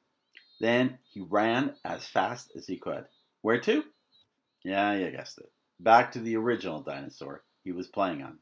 Then 0.60 0.98
he 1.12 1.20
ran 1.20 1.74
as 1.84 2.06
fast 2.06 2.52
as 2.54 2.66
he 2.66 2.76
could. 2.76 3.06
Where 3.40 3.60
to? 3.62 3.84
Yeah, 4.64 4.94
you 4.94 5.10
guessed 5.10 5.38
it. 5.38 5.50
Back 5.80 6.12
to 6.12 6.20
the 6.20 6.36
original 6.36 6.82
dinosaur 6.82 7.42
he 7.64 7.72
was 7.72 7.88
playing 7.88 8.22
on. 8.22 8.38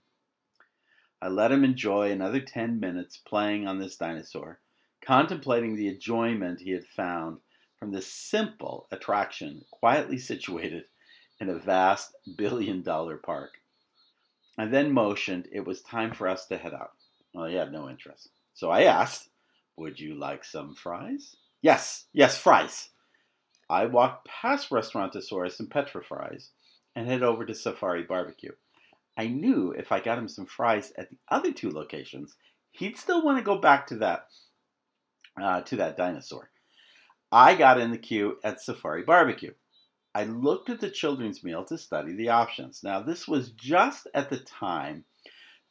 I 1.23 1.29
let 1.29 1.53
him 1.53 1.65
enjoy 1.65 2.11
another 2.11 2.41
10 2.41 2.81
minutes 2.81 3.17
playing 3.17 3.67
on 3.67 3.79
this 3.79 3.97
dinosaur, 3.97 4.61
contemplating 5.03 5.77
the 5.77 5.89
enjoyment 5.89 6.61
he 6.61 6.73
had 6.73 6.87
found 6.87 7.39
from 7.79 7.93
this 7.93 8.07
simple 8.07 8.87
attraction 8.91 9.65
quietly 9.71 10.19
situated 10.19 10.85
in 11.41 11.49
a 11.49 11.59
vast 11.59 12.15
billion 12.37 12.83
dollar 12.83 13.17
park. 13.17 13.60
I 14.61 14.67
then 14.67 14.93
motioned 14.93 15.49
it 15.51 15.65
was 15.65 15.81
time 15.81 16.13
for 16.13 16.29
us 16.29 16.45
to 16.49 16.59
head 16.59 16.75
out. 16.75 16.91
Well, 17.33 17.47
he 17.47 17.55
had 17.55 17.73
no 17.73 17.89
interest. 17.89 18.29
So 18.53 18.69
I 18.69 18.83
asked, 18.83 19.31
Would 19.79 19.99
you 19.99 20.15
like 20.17 20.45
some 20.45 20.75
fries? 20.75 21.35
Yes, 21.63 22.05
yes, 22.13 22.37
fries. 22.37 22.91
I 23.71 23.87
walked 23.87 24.29
past 24.29 24.69
Restaurantosaurus 24.69 25.61
and 25.61 25.71
Petrifries 25.71 26.51
and 26.95 27.09
head 27.09 27.23
over 27.23 27.47
to 27.47 27.55
Safari 27.55 28.03
Barbecue. 28.03 28.53
I 29.17 29.29
knew 29.29 29.73
if 29.73 29.93
I 29.93 30.01
got 30.01 30.19
him 30.19 30.29
some 30.29 30.45
fries 30.45 30.93
at 30.99 31.09
the 31.09 31.17
other 31.31 31.53
two 31.53 31.71
locations, 31.71 32.37
he'd 32.73 32.99
still 32.99 33.25
want 33.25 33.39
to 33.39 33.43
go 33.45 33.57
back 33.57 33.87
to 33.87 33.97
that 33.97 34.27
uh, 35.41 35.63
to 35.63 35.77
that 35.77 35.97
dinosaur. 35.97 36.51
I 37.33 37.55
got 37.55 37.81
in 37.81 37.93
the 37.93 37.99
queue 37.99 38.37
at 38.45 38.61
Safari 38.61 39.05
Barbecue. 39.05 39.55
I 40.15 40.25
looked 40.25 40.71
at 40.71 40.81
the 40.81 40.91
children's 40.91 41.45
meal 41.45 41.65
to 41.65 41.79
study 41.79 42.15
the 42.15 42.31
options. 42.31 42.83
Now, 42.83 43.01
this 43.01 43.29
was 43.29 43.51
just 43.53 44.09
at 44.15 44.29
the 44.29 44.39
time 44.39 45.05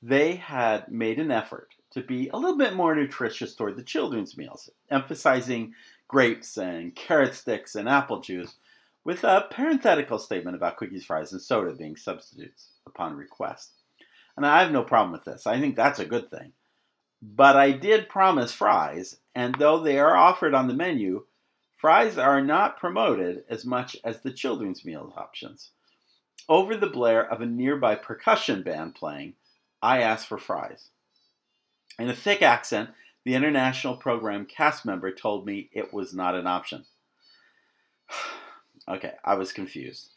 they 0.02 0.36
had 0.36 0.90
made 0.90 1.20
an 1.20 1.32
effort 1.32 1.76
to 1.92 2.02
be 2.02 2.30
a 2.30 2.38
little 2.38 2.58
bit 2.58 2.74
more 2.74 2.96
nutritious 2.96 3.56
toward 3.56 3.76
the 3.76 3.84
children's 3.84 4.38
meals, 4.38 4.70
emphasizing 4.90 5.74
grapes 6.08 6.58
and 6.58 6.96
carrot 6.96 7.34
sticks 7.36 7.76
and 7.76 7.90
apple 7.90 8.22
juice, 8.22 8.56
with 9.04 9.24
a 9.24 9.48
parenthetical 9.52 10.20
statement 10.20 10.56
about 10.56 10.78
cookies, 10.78 11.06
fries, 11.06 11.34
and 11.34 11.42
soda 11.42 11.74
being 11.74 11.96
substitutes 11.96 12.70
upon 12.86 13.16
request. 13.16 13.72
And 14.38 14.46
I 14.46 14.62
have 14.64 14.72
no 14.72 14.84
problem 14.84 15.12
with 15.12 15.26
this. 15.26 15.48
I 15.48 15.60
think 15.60 15.76
that's 15.76 16.00
a 16.00 16.06
good 16.06 16.30
thing. 16.30 16.54
But 17.22 17.58
I 17.58 17.72
did 17.72 18.08
promise 18.08 18.54
fries, 18.54 19.18
and 19.36 19.54
though 19.56 19.80
they 19.80 20.00
are 20.00 20.16
offered 20.16 20.54
on 20.54 20.68
the 20.68 20.74
menu, 20.74 21.26
fries 21.80 22.18
are 22.18 22.42
not 22.42 22.78
promoted 22.78 23.46
as 23.50 23.66
much 23.66 23.96
as 24.04 24.20
the 24.20 24.34
children's 24.34 24.84
meal 24.84 25.14
options. 25.16 25.72
Over 26.50 26.76
the 26.76 26.88
blare 26.88 27.26
of 27.26 27.42
a 27.42 27.46
nearby 27.46 27.96
percussion 27.96 28.64
band 28.64 28.96
playing, 28.96 29.36
I 29.82 30.02
asked 30.02 30.28
for 30.28 30.38
fries. 30.38 30.90
In 31.98 32.10
a 32.10 32.16
thick 32.16 32.42
accent, 32.42 32.90
the 33.24 33.34
international 33.34 33.96
program 33.96 34.46
cast 34.46 34.86
member 34.86 35.12
told 35.12 35.46
me 35.46 35.70
it 35.72 35.94
was 35.94 36.14
not 36.14 36.36
an 36.36 36.48
option. 36.48 36.86
okay, 38.88 39.14
I 39.24 39.36
was 39.36 39.54
confused. 39.54 40.10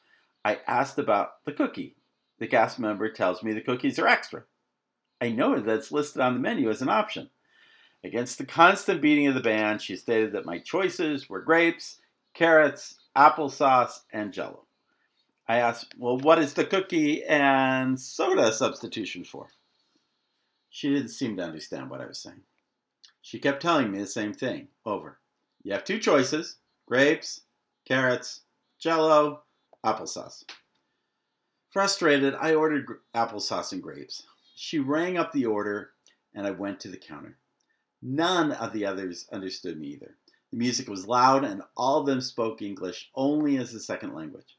I 0.44 0.58
asked 0.66 0.98
about 0.98 1.44
the 1.44 1.52
cookie. 1.52 1.94
The 2.38 2.48
cast 2.48 2.80
member 2.80 3.08
tells 3.08 3.42
me 3.42 3.52
the 3.52 3.60
cookies 3.60 4.00
are 4.00 4.08
extra. 4.08 4.44
I 5.20 5.30
know 5.30 5.60
that 5.60 5.76
it's 5.76 5.92
listed 5.92 6.20
on 6.20 6.34
the 6.34 6.40
menu 6.40 6.70
as 6.70 6.82
an 6.82 6.88
option. 6.88 7.30
Against 8.04 8.38
the 8.38 8.46
constant 8.46 9.00
beating 9.00 9.28
of 9.28 9.34
the 9.34 9.40
band, 9.40 9.80
she 9.80 9.96
stated 9.96 10.32
that 10.32 10.44
my 10.44 10.58
choices 10.58 11.28
were 11.28 11.40
grapes, 11.40 12.00
carrots, 12.34 12.96
applesauce, 13.16 14.00
and 14.12 14.32
jello. 14.32 14.64
I 15.48 15.58
asked, 15.58 15.94
Well, 15.98 16.18
what 16.18 16.38
is 16.38 16.54
the 16.54 16.64
cookie 16.64 17.22
and 17.24 18.00
soda 18.00 18.52
substitution 18.52 19.24
for? 19.24 19.48
She 20.68 20.88
didn't 20.88 21.08
seem 21.08 21.36
to 21.36 21.44
understand 21.44 21.90
what 21.90 22.00
I 22.00 22.06
was 22.06 22.18
saying. 22.18 22.40
She 23.20 23.38
kept 23.38 23.62
telling 23.62 23.92
me 23.92 23.98
the 23.98 24.06
same 24.06 24.32
thing 24.32 24.68
over 24.84 25.18
You 25.62 25.72
have 25.72 25.84
two 25.84 25.98
choices 25.98 26.56
grapes, 26.86 27.42
carrots, 27.86 28.40
jello, 28.78 29.42
applesauce. 29.84 30.44
Frustrated, 31.70 32.34
I 32.34 32.54
ordered 32.54 32.86
gr- 32.86 32.94
applesauce 33.14 33.72
and 33.72 33.82
grapes. 33.82 34.26
She 34.56 34.78
rang 34.78 35.16
up 35.16 35.32
the 35.32 35.46
order, 35.46 35.92
and 36.34 36.46
I 36.46 36.50
went 36.50 36.80
to 36.80 36.88
the 36.88 36.98
counter. 36.98 37.38
None 38.04 38.50
of 38.50 38.72
the 38.72 38.84
others 38.84 39.28
understood 39.32 39.78
me 39.78 39.88
either. 39.88 40.16
The 40.50 40.58
music 40.58 40.88
was 40.88 41.06
loud, 41.06 41.44
and 41.44 41.62
all 41.76 42.00
of 42.00 42.06
them 42.06 42.20
spoke 42.20 42.60
English 42.60 43.10
only 43.14 43.56
as 43.56 43.72
a 43.72 43.80
second 43.80 44.12
language. 44.12 44.58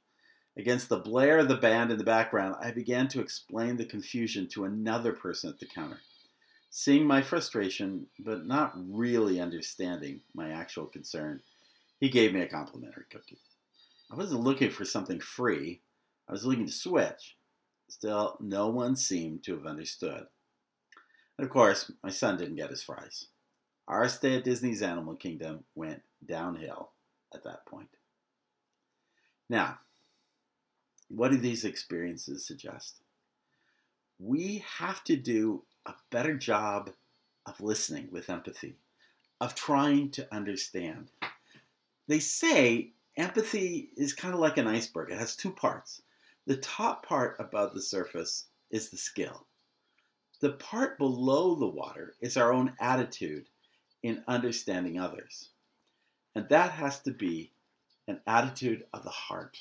Against 0.56 0.88
the 0.88 1.00
blare 1.00 1.40
of 1.40 1.50
the 1.50 1.58
band 1.58 1.92
in 1.92 1.98
the 1.98 2.06
background, 2.06 2.56
I 2.62 2.72
began 2.72 3.10
to 3.10 3.20
explain 3.20 3.76
the 3.76 3.86
confusion 3.86 4.48
to 4.50 4.64
another 4.64 5.12
person 5.12 5.50
at 5.50 5.60
the 5.60 5.66
counter. 5.66 6.00
Seeing 6.70 7.06
my 7.06 7.22
frustration, 7.22 8.08
but 8.18 8.46
not 8.46 8.74
really 8.76 9.42
understanding 9.42 10.22
my 10.34 10.52
actual 10.52 10.86
concern, 10.86 11.42
he 12.00 12.10
gave 12.10 12.34
me 12.34 12.42
a 12.42 12.48
complimentary 12.48 13.06
cookie. 13.12 13.40
I 14.10 14.16
wasn't 14.16 14.42
looking 14.42 14.70
for 14.70 14.86
something 14.86 15.20
free, 15.20 15.82
I 16.30 16.32
was 16.32 16.46
looking 16.46 16.66
to 16.66 16.72
switch. 16.72 17.36
Still, 17.90 18.38
no 18.40 18.70
one 18.70 18.96
seemed 18.96 19.44
to 19.44 19.56
have 19.56 19.66
understood. 19.66 20.28
And 21.38 21.46
of 21.46 21.52
course, 21.52 21.92
my 22.02 22.10
son 22.10 22.38
didn't 22.38 22.56
get 22.56 22.70
his 22.70 22.82
fries. 22.82 23.28
Our 23.88 24.08
stay 24.08 24.38
at 24.38 24.44
Disney's 24.44 24.82
Animal 24.82 25.16
Kingdom 25.16 25.66
went 25.76 26.02
downhill 26.26 26.92
at 27.34 27.44
that 27.44 27.66
point. 27.66 27.90
Now, 29.50 29.80
what 31.10 31.32
do 31.32 31.38
these 31.38 31.66
experiences 31.66 32.46
suggest? 32.46 33.02
We 34.20 34.64
have 34.78 35.04
to 35.06 35.16
do 35.16 35.64
a 35.86 35.94
better 36.12 36.36
job 36.36 36.92
of 37.46 37.60
listening 37.60 38.08
with 38.10 38.30
empathy, 38.30 38.78
of 39.42 39.54
trying 39.54 40.12
to 40.12 40.34
understand. 40.34 41.12
They 42.08 42.20
say 42.20 42.94
empathy 43.18 43.90
is 43.98 44.14
kind 44.14 44.34
of 44.34 44.40
like 44.40 44.58
an 44.58 44.68
iceberg, 44.68 45.12
it 45.12 45.20
has 45.20 45.36
two 45.36 45.52
parts. 45.52 46.02
The 46.46 46.58
top 46.58 47.06
part 47.06 47.36
above 47.40 47.74
the 47.74 47.82
surface 47.82 48.46
is 48.72 48.90
the 48.90 48.98
skill. 48.98 49.46
The 50.40 50.54
part 50.54 50.98
below 50.98 51.56
the 51.56 51.68
water 51.68 52.16
is 52.22 52.38
our 52.38 52.52
own 52.52 52.74
attitude 52.80 53.48
in 54.04 54.24
understanding 54.28 55.00
others. 55.00 55.50
And 56.36 56.48
that 56.50 56.72
has 56.72 57.00
to 57.02 57.12
be 57.12 57.52
an 58.08 58.20
attitude 58.28 58.84
of 58.94 59.04
the 59.04 59.10
heart. 59.10 59.58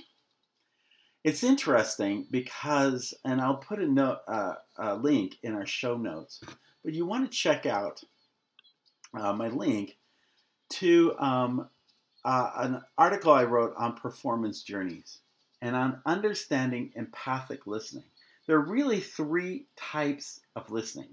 It's 1.25 1.45
interesting 1.45 2.27
because, 2.31 3.15
and 3.25 3.41
I'll 3.41 3.57
put 3.57 3.79
a, 3.79 3.87
note, 3.87 4.19
uh, 4.27 4.55
a 4.77 4.97
link 4.97 5.39
in 5.45 5.55
our 5.55 5.67
show 5.67 5.97
notes, 5.97 6.43
but 6.85 6.93
you 6.93 7.07
want 7.07 7.31
to 7.31 7.37
check 7.37 7.65
out 7.65 8.03
uh, 9.15 9.33
my 9.33 9.49
link 9.49 9.97
to 10.71 11.15
um, 11.19 11.69
uh, 12.25 12.51
an 12.57 12.83
article 12.99 13.33
I 13.33 13.45
wrote 13.45 13.75
on 13.77 13.95
performance 13.95 14.63
journeys 14.63 15.19
and 15.61 15.77
on 15.77 16.01
understanding 16.07 16.91
empathic 16.97 17.67
listening. 17.67 18.05
There 18.47 18.57
are 18.57 18.65
really 18.65 18.99
three 18.99 19.67
types 19.77 20.41
of 20.57 20.71
listening. 20.71 21.11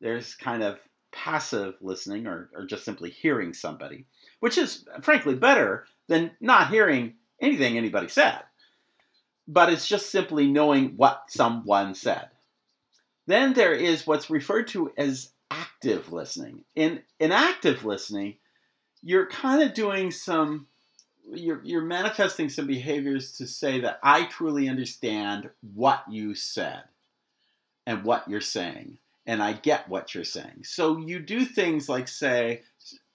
There's 0.00 0.34
kind 0.34 0.62
of 0.62 0.78
passive 1.12 1.74
listening 1.80 2.26
or, 2.26 2.50
or 2.54 2.64
just 2.66 2.84
simply 2.84 3.10
hearing 3.10 3.52
somebody, 3.52 4.06
which 4.40 4.58
is 4.58 4.84
frankly 5.02 5.34
better 5.34 5.86
than 6.08 6.32
not 6.40 6.70
hearing 6.70 7.14
anything 7.40 7.76
anybody 7.76 8.08
said. 8.08 8.40
But 9.48 9.72
it's 9.72 9.88
just 9.88 10.10
simply 10.10 10.46
knowing 10.46 10.96
what 10.96 11.24
someone 11.28 11.94
said. 11.94 12.28
Then 13.26 13.52
there 13.52 13.74
is 13.74 14.06
what's 14.06 14.30
referred 14.30 14.68
to 14.68 14.92
as 14.96 15.30
active 15.50 16.12
listening. 16.12 16.64
In, 16.76 17.00
in 17.18 17.32
active 17.32 17.84
listening, 17.84 18.36
you're 19.02 19.26
kind 19.26 19.62
of 19.62 19.74
doing 19.74 20.10
some 20.10 20.66
you're, 21.32 21.60
you're 21.64 21.82
manifesting 21.82 22.48
some 22.48 22.66
behaviors 22.66 23.32
to 23.36 23.46
say 23.46 23.80
that 23.80 24.00
I 24.02 24.24
truly 24.24 24.68
understand 24.68 25.50
what 25.74 26.02
you 26.08 26.34
said 26.34 26.82
and 27.86 28.04
what 28.04 28.28
you're 28.28 28.40
saying, 28.40 28.98
and 29.30 29.40
I 29.40 29.52
get 29.52 29.88
what 29.88 30.12
you're 30.12 30.24
saying. 30.24 30.64
So 30.64 30.98
you 30.98 31.20
do 31.20 31.44
things 31.44 31.88
like 31.88 32.08
say, 32.08 32.62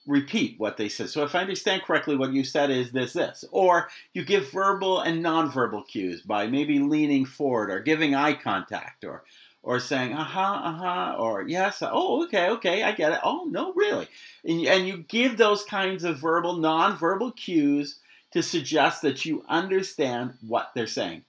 repeat 0.07 0.57
what 0.57 0.77
they 0.77 0.87
said. 0.87 1.09
So 1.09 1.23
if 1.23 1.35
I 1.35 1.41
understand 1.41 1.81
correctly, 1.81 2.15
what 2.15 2.31
you 2.31 2.45
said 2.45 2.71
is 2.71 2.93
this, 2.93 3.11
this. 3.11 3.43
Or 3.51 3.89
you 4.13 4.23
give 4.23 4.49
verbal 4.49 5.01
and 5.01 5.21
nonverbal 5.21 5.85
cues 5.85 6.21
by 6.21 6.47
maybe 6.47 6.79
leaning 6.79 7.25
forward 7.25 7.69
or 7.69 7.81
giving 7.81 8.15
eye 8.15 8.33
contact 8.33 9.03
or 9.03 9.25
or 9.61 9.79
saying 9.79 10.13
uh-huh 10.13 10.39
uh-huh 10.39 11.15
or 11.17 11.41
yes 11.47 11.81
oh 11.81 12.23
okay 12.23 12.49
okay 12.49 12.83
i 12.83 12.91
get 12.91 13.13
it 13.13 13.19
oh 13.23 13.47
no 13.49 13.73
really 13.73 14.07
and, 14.43 14.63
and 14.67 14.87
you 14.87 14.97
give 15.07 15.37
those 15.37 15.63
kinds 15.63 16.03
of 16.03 16.19
verbal 16.19 16.57
non-verbal 16.57 17.31
cues 17.31 17.97
to 18.31 18.43
suggest 18.43 19.01
that 19.01 19.25
you 19.25 19.43
understand 19.47 20.33
what 20.45 20.69
they're 20.75 20.85
saying. 20.87 21.23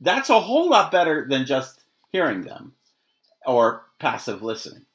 That's 0.00 0.30
a 0.30 0.38
whole 0.38 0.68
lot 0.68 0.92
better 0.92 1.26
than 1.28 1.44
just 1.44 1.82
hearing 2.12 2.42
them 2.42 2.74
or 3.46 3.86
passive 3.98 4.42
listening. 4.42 4.86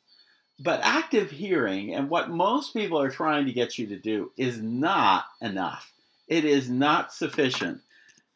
But 0.60 0.82
active 0.84 1.30
hearing 1.30 1.94
and 1.94 2.10
what 2.10 2.30
most 2.30 2.74
people 2.74 3.00
are 3.00 3.12
trying 3.12 3.46
to 3.46 3.54
get 3.54 3.78
you 3.78 3.88
to 3.88 4.00
do 4.00 4.32
is 4.38 4.60
not 4.62 5.26
enough. 5.42 5.92
It 6.28 6.46
is 6.46 6.70
not 6.70 7.14
sufficient 7.14 7.82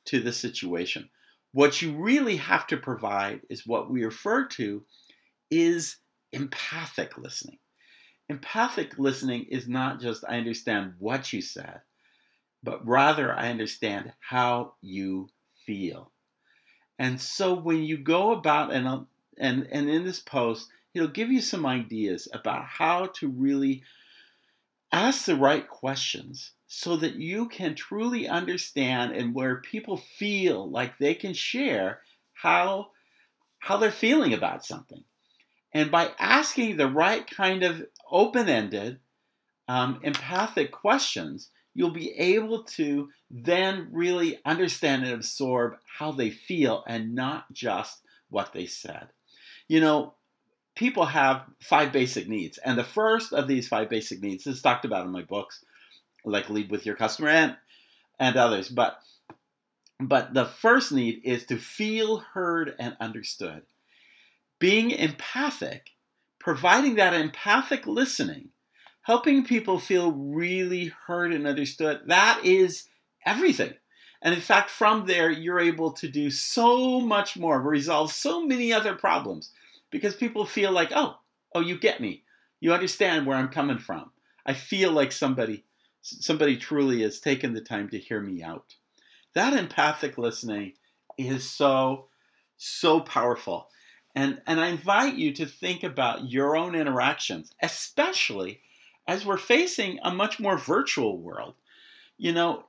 to 0.05 0.19
the 0.19 0.31
situation. 0.31 1.09
What 1.51 1.81
you 1.81 1.93
really 1.93 2.37
have 2.37 2.67
to 2.67 2.77
provide 2.77 3.41
is 3.49 3.67
what 3.67 3.89
we 3.89 4.05
refer 4.05 4.45
to 4.49 4.83
is 5.49 5.97
empathic 6.31 7.17
listening. 7.17 7.57
Empathic 8.29 8.97
listening 8.97 9.45
is 9.49 9.67
not 9.67 9.99
just 9.99 10.23
I 10.27 10.37
understand 10.37 10.93
what 10.99 11.33
you 11.33 11.41
said, 11.41 11.81
but 12.63 12.87
rather 12.87 13.33
I 13.33 13.49
understand 13.49 14.13
how 14.19 14.75
you 14.81 15.29
feel. 15.65 16.11
And 16.97 17.19
so 17.19 17.53
when 17.53 17.83
you 17.83 17.97
go 17.97 18.31
about 18.31 18.71
and 18.71 19.07
and 19.37 19.67
and 19.71 19.89
in 19.89 20.03
this 20.03 20.19
post, 20.19 20.69
it'll 20.93 21.07
give 21.07 21.31
you 21.31 21.41
some 21.41 21.65
ideas 21.65 22.27
about 22.33 22.65
how 22.65 23.07
to 23.15 23.27
really 23.27 23.83
ask 24.91 25.25
the 25.25 25.35
right 25.35 25.67
questions 25.67 26.51
so 26.67 26.95
that 26.97 27.15
you 27.15 27.47
can 27.47 27.75
truly 27.75 28.27
understand 28.27 29.13
and 29.13 29.33
where 29.33 29.61
people 29.61 29.97
feel 29.97 30.69
like 30.69 30.97
they 30.97 31.13
can 31.13 31.33
share 31.33 32.01
how 32.33 32.89
how 33.59 33.77
they're 33.77 33.91
feeling 33.91 34.33
about 34.33 34.65
something. 34.65 35.03
And 35.73 35.91
by 35.91 36.11
asking 36.19 36.77
the 36.77 36.89
right 36.89 37.29
kind 37.29 37.63
of 37.63 37.85
open-ended, 38.09 38.99
um, 39.67 39.99
empathic 40.03 40.71
questions, 40.71 41.49
you'll 41.73 41.91
be 41.91 42.11
able 42.11 42.63
to 42.63 43.09
then 43.29 43.87
really 43.91 44.39
understand 44.43 45.03
and 45.03 45.13
absorb 45.13 45.75
how 45.99 46.11
they 46.11 46.29
feel 46.29 46.83
and 46.87 47.15
not 47.15 47.51
just 47.53 48.01
what 48.29 48.51
they 48.51 48.65
said. 48.65 49.09
You 49.71 49.79
know, 49.79 50.15
people 50.75 51.05
have 51.05 51.45
five 51.61 51.93
basic 51.93 52.27
needs, 52.27 52.57
and 52.57 52.77
the 52.77 52.83
first 52.83 53.31
of 53.31 53.47
these 53.47 53.69
five 53.69 53.89
basic 53.89 54.21
needs 54.21 54.45
is 54.45 54.61
talked 54.61 54.83
about 54.83 55.05
in 55.05 55.13
my 55.13 55.21
books, 55.21 55.63
like 56.25 56.49
Lead 56.49 56.69
with 56.69 56.85
Your 56.85 56.97
Customer 56.97 57.29
and 57.29 57.55
and 58.19 58.35
others. 58.35 58.67
But 58.67 58.99
but 59.97 60.33
the 60.33 60.43
first 60.43 60.91
need 60.91 61.21
is 61.23 61.45
to 61.45 61.57
feel 61.57 62.17
heard 62.17 62.75
and 62.79 62.97
understood. 62.99 63.61
Being 64.59 64.91
empathic, 64.91 65.91
providing 66.37 66.95
that 66.95 67.13
empathic 67.13 67.87
listening 67.87 68.49
helping 69.03 69.45
people 69.45 69.79
feel 69.79 70.11
really 70.11 70.91
heard 71.07 71.31
and 71.31 71.47
understood, 71.47 72.01
that 72.07 72.41
is 72.43 72.89
everything. 73.25 73.73
And 74.21 74.35
in 74.35 74.41
fact, 74.41 74.69
from 74.69 75.05
there, 75.05 75.31
you're 75.31 75.61
able 75.61 75.93
to 75.93 76.09
do 76.09 76.29
so 76.29 76.99
much 76.99 77.37
more, 77.37 77.61
resolve 77.61 78.11
so 78.11 78.45
many 78.45 78.73
other 78.73 78.95
problems 78.95 79.51
because 79.91 80.15
people 80.15 80.45
feel 80.45 80.71
like, 80.71 80.91
oh, 80.95 81.17
oh, 81.53 81.59
you 81.59 81.77
get 81.77 82.01
me. 82.01 82.23
You 82.59 82.73
understand 82.73 83.25
where 83.25 83.37
I'm 83.37 83.49
coming 83.49 83.77
from. 83.77 84.11
I 84.45 84.53
feel 84.53 84.91
like 84.91 85.11
somebody, 85.11 85.65
somebody 86.01 86.57
truly 86.57 87.01
has 87.03 87.19
taken 87.19 87.53
the 87.53 87.61
time 87.61 87.89
to 87.89 87.99
hear 87.99 88.21
me 88.21 88.41
out. 88.41 88.75
That 89.35 89.53
empathic 89.53 90.17
listening 90.17 90.73
is 91.17 91.49
so, 91.49 92.07
so 92.57 92.99
powerful. 93.01 93.67
And, 94.15 94.41
and 94.47 94.59
I 94.59 94.67
invite 94.67 95.15
you 95.15 95.33
to 95.35 95.45
think 95.45 95.83
about 95.83 96.29
your 96.29 96.57
own 96.57 96.75
interactions, 96.75 97.51
especially 97.61 98.61
as 99.07 99.25
we're 99.25 99.37
facing 99.37 99.99
a 100.03 100.13
much 100.13 100.39
more 100.39 100.57
virtual 100.57 101.17
world. 101.17 101.55
You 102.17 102.33
know, 102.33 102.65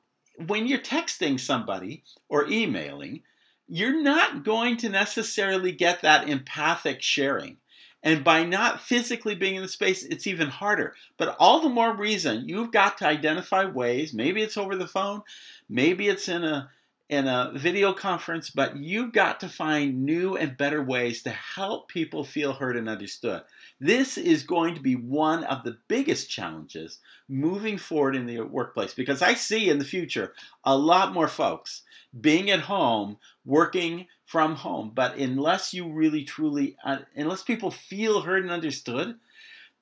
when 0.46 0.66
you're 0.66 0.78
texting 0.78 1.38
somebody 1.38 2.04
or 2.28 2.48
emailing, 2.48 3.22
you're 3.68 4.02
not 4.02 4.44
going 4.44 4.76
to 4.78 4.88
necessarily 4.88 5.72
get 5.72 6.02
that 6.02 6.28
empathic 6.28 7.02
sharing. 7.02 7.56
And 8.02 8.24
by 8.24 8.44
not 8.44 8.80
physically 8.80 9.36
being 9.36 9.54
in 9.54 9.62
the 9.62 9.68
space, 9.68 10.02
it's 10.02 10.26
even 10.26 10.48
harder. 10.48 10.94
But 11.16 11.36
all 11.38 11.60
the 11.60 11.68
more 11.68 11.94
reason 11.94 12.48
you've 12.48 12.72
got 12.72 12.98
to 12.98 13.06
identify 13.06 13.64
ways, 13.64 14.12
maybe 14.12 14.42
it's 14.42 14.56
over 14.56 14.74
the 14.76 14.88
phone, 14.88 15.22
maybe 15.68 16.08
it's 16.08 16.28
in 16.28 16.42
a 16.42 16.70
in 17.08 17.28
a 17.28 17.52
video 17.54 17.92
conference, 17.92 18.48
but 18.48 18.74
you've 18.76 19.12
got 19.12 19.40
to 19.40 19.48
find 19.48 20.02
new 20.02 20.34
and 20.34 20.56
better 20.56 20.82
ways 20.82 21.22
to 21.22 21.30
help 21.30 21.88
people 21.88 22.24
feel 22.24 22.54
heard 22.54 22.74
and 22.74 22.88
understood. 22.88 23.42
This 23.82 24.16
is 24.16 24.44
going 24.44 24.76
to 24.76 24.80
be 24.80 24.94
one 24.94 25.42
of 25.42 25.64
the 25.64 25.76
biggest 25.88 26.30
challenges 26.30 27.00
moving 27.28 27.76
forward 27.76 28.14
in 28.14 28.26
the 28.26 28.42
workplace 28.42 28.94
because 28.94 29.22
I 29.22 29.34
see 29.34 29.68
in 29.68 29.80
the 29.80 29.84
future 29.84 30.34
a 30.62 30.78
lot 30.78 31.12
more 31.12 31.26
folks 31.26 31.82
being 32.20 32.48
at 32.48 32.60
home, 32.60 33.16
working 33.44 34.06
from 34.24 34.54
home. 34.54 34.92
But 34.94 35.16
unless 35.16 35.74
you 35.74 35.92
really 35.92 36.22
truly, 36.22 36.76
uh, 36.84 36.98
unless 37.16 37.42
people 37.42 37.72
feel 37.72 38.20
heard 38.20 38.44
and 38.44 38.52
understood, 38.52 39.16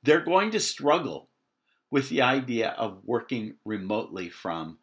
they're 0.02 0.24
going 0.24 0.52
to 0.52 0.60
struggle 0.60 1.28
with 1.90 2.08
the 2.08 2.22
idea 2.22 2.70
of 2.70 3.02
working 3.04 3.56
remotely 3.66 4.30
from 4.30 4.78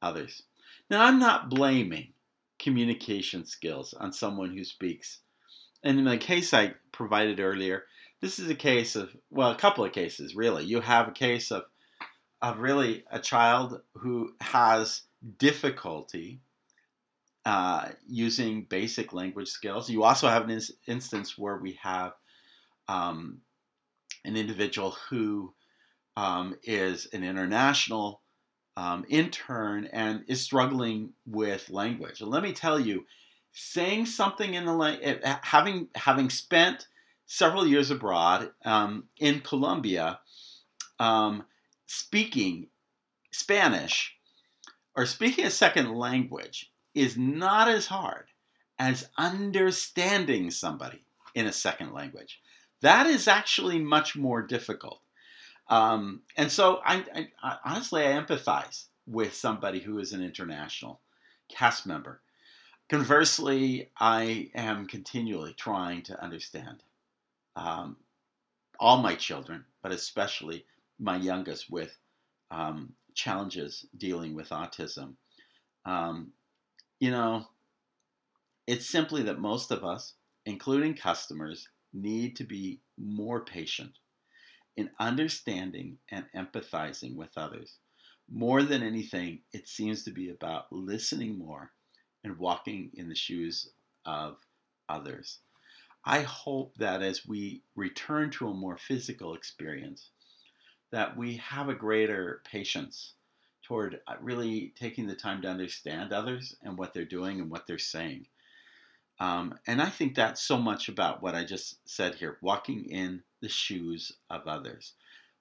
others. 0.00 0.44
Now, 0.88 1.06
I'm 1.06 1.18
not 1.18 1.50
blaming 1.50 2.12
communication 2.60 3.44
skills 3.44 3.94
on 3.94 4.12
someone 4.12 4.56
who 4.56 4.62
speaks. 4.62 5.18
And 5.82 5.98
in 5.98 6.04
the 6.04 6.18
case 6.18 6.54
I 6.54 6.74
provided 6.92 7.40
earlier, 7.40 7.86
this 8.20 8.38
is 8.38 8.50
a 8.50 8.54
case 8.54 8.96
of, 8.96 9.14
well, 9.30 9.50
a 9.50 9.56
couple 9.56 9.84
of 9.84 9.92
cases, 9.92 10.34
really. 10.34 10.64
You 10.64 10.80
have 10.80 11.08
a 11.08 11.12
case 11.12 11.50
of, 11.50 11.64
of 12.42 12.58
really 12.58 13.04
a 13.10 13.18
child 13.18 13.80
who 13.94 14.34
has 14.40 15.02
difficulty 15.38 16.40
uh, 17.46 17.88
using 18.06 18.64
basic 18.64 19.12
language 19.12 19.48
skills. 19.48 19.88
You 19.88 20.04
also 20.04 20.28
have 20.28 20.44
an 20.44 20.50
ins- 20.50 20.72
instance 20.86 21.38
where 21.38 21.56
we 21.56 21.78
have 21.82 22.12
um, 22.88 23.38
an 24.24 24.36
individual 24.36 24.96
who 25.08 25.54
um, 26.16 26.56
is 26.62 27.06
an 27.12 27.24
international 27.24 28.20
um, 28.76 29.04
intern 29.08 29.86
and 29.92 30.24
is 30.28 30.42
struggling 30.42 31.12
with 31.26 31.70
language. 31.70 32.20
And 32.20 32.30
let 32.30 32.42
me 32.42 32.52
tell 32.52 32.78
you, 32.78 33.06
saying 33.52 34.06
something 34.06 34.54
in 34.54 34.64
the 34.64 34.72
language, 34.72 35.20
eh, 35.22 35.36
having 35.42 35.88
having 35.94 36.30
spent 36.30 36.86
several 37.32 37.64
years 37.64 37.92
abroad 37.92 38.50
um, 38.64 39.04
in 39.16 39.38
Colombia, 39.40 40.18
um, 40.98 41.44
speaking 41.86 42.66
Spanish 43.30 44.16
or 44.96 45.06
speaking 45.06 45.46
a 45.46 45.50
second 45.50 45.94
language 45.94 46.72
is 46.92 47.16
not 47.16 47.68
as 47.68 47.86
hard 47.86 48.24
as 48.80 49.08
understanding 49.16 50.50
somebody 50.50 51.04
in 51.32 51.46
a 51.46 51.52
second 51.52 51.92
language. 51.92 52.40
That 52.80 53.06
is 53.06 53.28
actually 53.28 53.78
much 53.78 54.16
more 54.16 54.42
difficult. 54.42 55.00
Um, 55.68 56.22
and 56.36 56.50
so 56.50 56.80
I, 56.84 57.04
I, 57.14 57.28
I, 57.44 57.56
honestly, 57.64 58.04
I 58.04 58.20
empathize 58.20 58.86
with 59.06 59.34
somebody 59.34 59.78
who 59.78 60.00
is 60.00 60.12
an 60.12 60.20
international 60.20 61.00
cast 61.48 61.86
member. 61.86 62.22
Conversely, 62.88 63.92
I 64.00 64.50
am 64.52 64.86
continually 64.86 65.54
trying 65.56 66.02
to 66.02 66.20
understand 66.20 66.82
um, 67.56 67.96
all 68.78 68.98
my 69.02 69.14
children, 69.14 69.64
but 69.82 69.92
especially 69.92 70.64
my 70.98 71.16
youngest 71.16 71.70
with 71.70 71.96
um, 72.50 72.92
challenges 73.14 73.86
dealing 73.96 74.34
with 74.34 74.50
autism. 74.50 75.14
Um, 75.84 76.32
you 76.98 77.10
know, 77.10 77.46
it's 78.66 78.86
simply 78.86 79.22
that 79.24 79.38
most 79.38 79.70
of 79.70 79.84
us, 79.84 80.14
including 80.46 80.94
customers, 80.94 81.68
need 81.92 82.36
to 82.36 82.44
be 82.44 82.80
more 82.96 83.40
patient 83.40 83.92
in 84.76 84.90
understanding 84.98 85.98
and 86.10 86.24
empathizing 86.36 87.16
with 87.16 87.30
others. 87.36 87.76
More 88.32 88.62
than 88.62 88.82
anything, 88.82 89.40
it 89.52 89.66
seems 89.66 90.04
to 90.04 90.12
be 90.12 90.30
about 90.30 90.72
listening 90.72 91.36
more 91.36 91.72
and 92.22 92.38
walking 92.38 92.90
in 92.94 93.08
the 93.08 93.14
shoes 93.14 93.70
of 94.04 94.36
others. 94.88 95.38
I 96.04 96.22
hope 96.22 96.76
that 96.76 97.02
as 97.02 97.26
we 97.26 97.62
return 97.76 98.30
to 98.32 98.48
a 98.48 98.54
more 98.54 98.78
physical 98.78 99.34
experience, 99.34 100.10
that 100.90 101.16
we 101.16 101.36
have 101.36 101.68
a 101.68 101.74
greater 101.74 102.42
patience 102.44 103.14
toward 103.62 104.00
uh, 104.08 104.14
really 104.20 104.72
taking 104.76 105.06
the 105.06 105.14
time 105.14 105.42
to 105.42 105.48
understand 105.48 106.12
others 106.12 106.56
and 106.62 106.76
what 106.76 106.92
they're 106.92 107.04
doing 107.04 107.40
and 107.40 107.50
what 107.50 107.66
they're 107.66 107.78
saying. 107.78 108.26
Um, 109.20 109.54
and 109.66 109.82
I 109.82 109.90
think 109.90 110.14
that's 110.14 110.42
so 110.42 110.56
much 110.58 110.88
about 110.88 111.22
what 111.22 111.34
I 111.34 111.44
just 111.44 111.76
said 111.84 112.14
here 112.14 112.38
walking 112.40 112.86
in 112.86 113.22
the 113.40 113.50
shoes 113.50 114.12
of 114.30 114.48
others. 114.48 114.94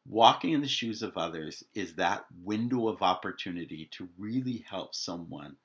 Walking 0.06 0.52
in 0.52 0.62
the 0.62 0.68
shoes 0.68 1.02
of 1.02 1.18
others 1.18 1.64
is 1.74 1.96
that 1.96 2.26
window 2.44 2.90
of 2.90 3.02
opportunity 3.02 3.88
to 3.92 4.10
really 4.18 4.66
help 4.70 4.94
someone, 4.94 5.56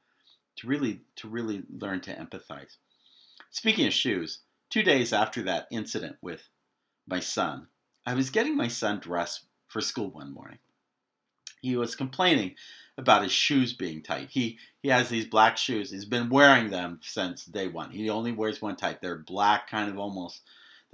to 0.57 0.67
really 0.69 1.01
to 1.17 1.29
really 1.29 1.65
learn 1.69 2.01
to 2.03 2.15
empathize. 2.15 2.77
Speaking 3.51 3.87
of 3.87 3.93
shoes, 3.93 4.39
two 4.70 4.83
days 4.83 5.12
after 5.12 5.42
that 5.42 5.66
incident 5.70 6.16
with 6.20 6.48
my 7.07 7.20
son, 7.20 7.68
I 8.07 8.14
was 8.14 8.31
getting 8.31 8.57
my 8.57 8.68
son 8.68 9.00
dressed 9.00 9.44
for 9.68 9.81
school 9.81 10.11
one 10.11 10.33
morning. 10.33 10.59
He 11.61 11.77
was 11.77 11.96
complaining 11.96 12.55
about 12.98 13.22
his 13.22 13.33
shoes 13.33 13.72
being 13.72 14.03
tight. 14.03 14.29
He 14.31 14.59
he 14.83 14.90
has 14.90 15.09
these 15.09 15.27
black 15.27 15.57
shoes. 15.57 15.90
He's 15.90 16.05
been 16.05 16.29
wearing 16.29 16.70
them 16.70 17.00
since 17.03 17.44
day 17.44 17.68
one. 17.68 17.90
He 17.90 18.11
only 18.11 18.33
wears 18.33 18.61
one 18.61 18.77
type. 18.77 19.00
They're 19.00 19.18
black, 19.18 19.68
kind 19.68 19.90
of 19.90 19.98
almost 19.98 20.42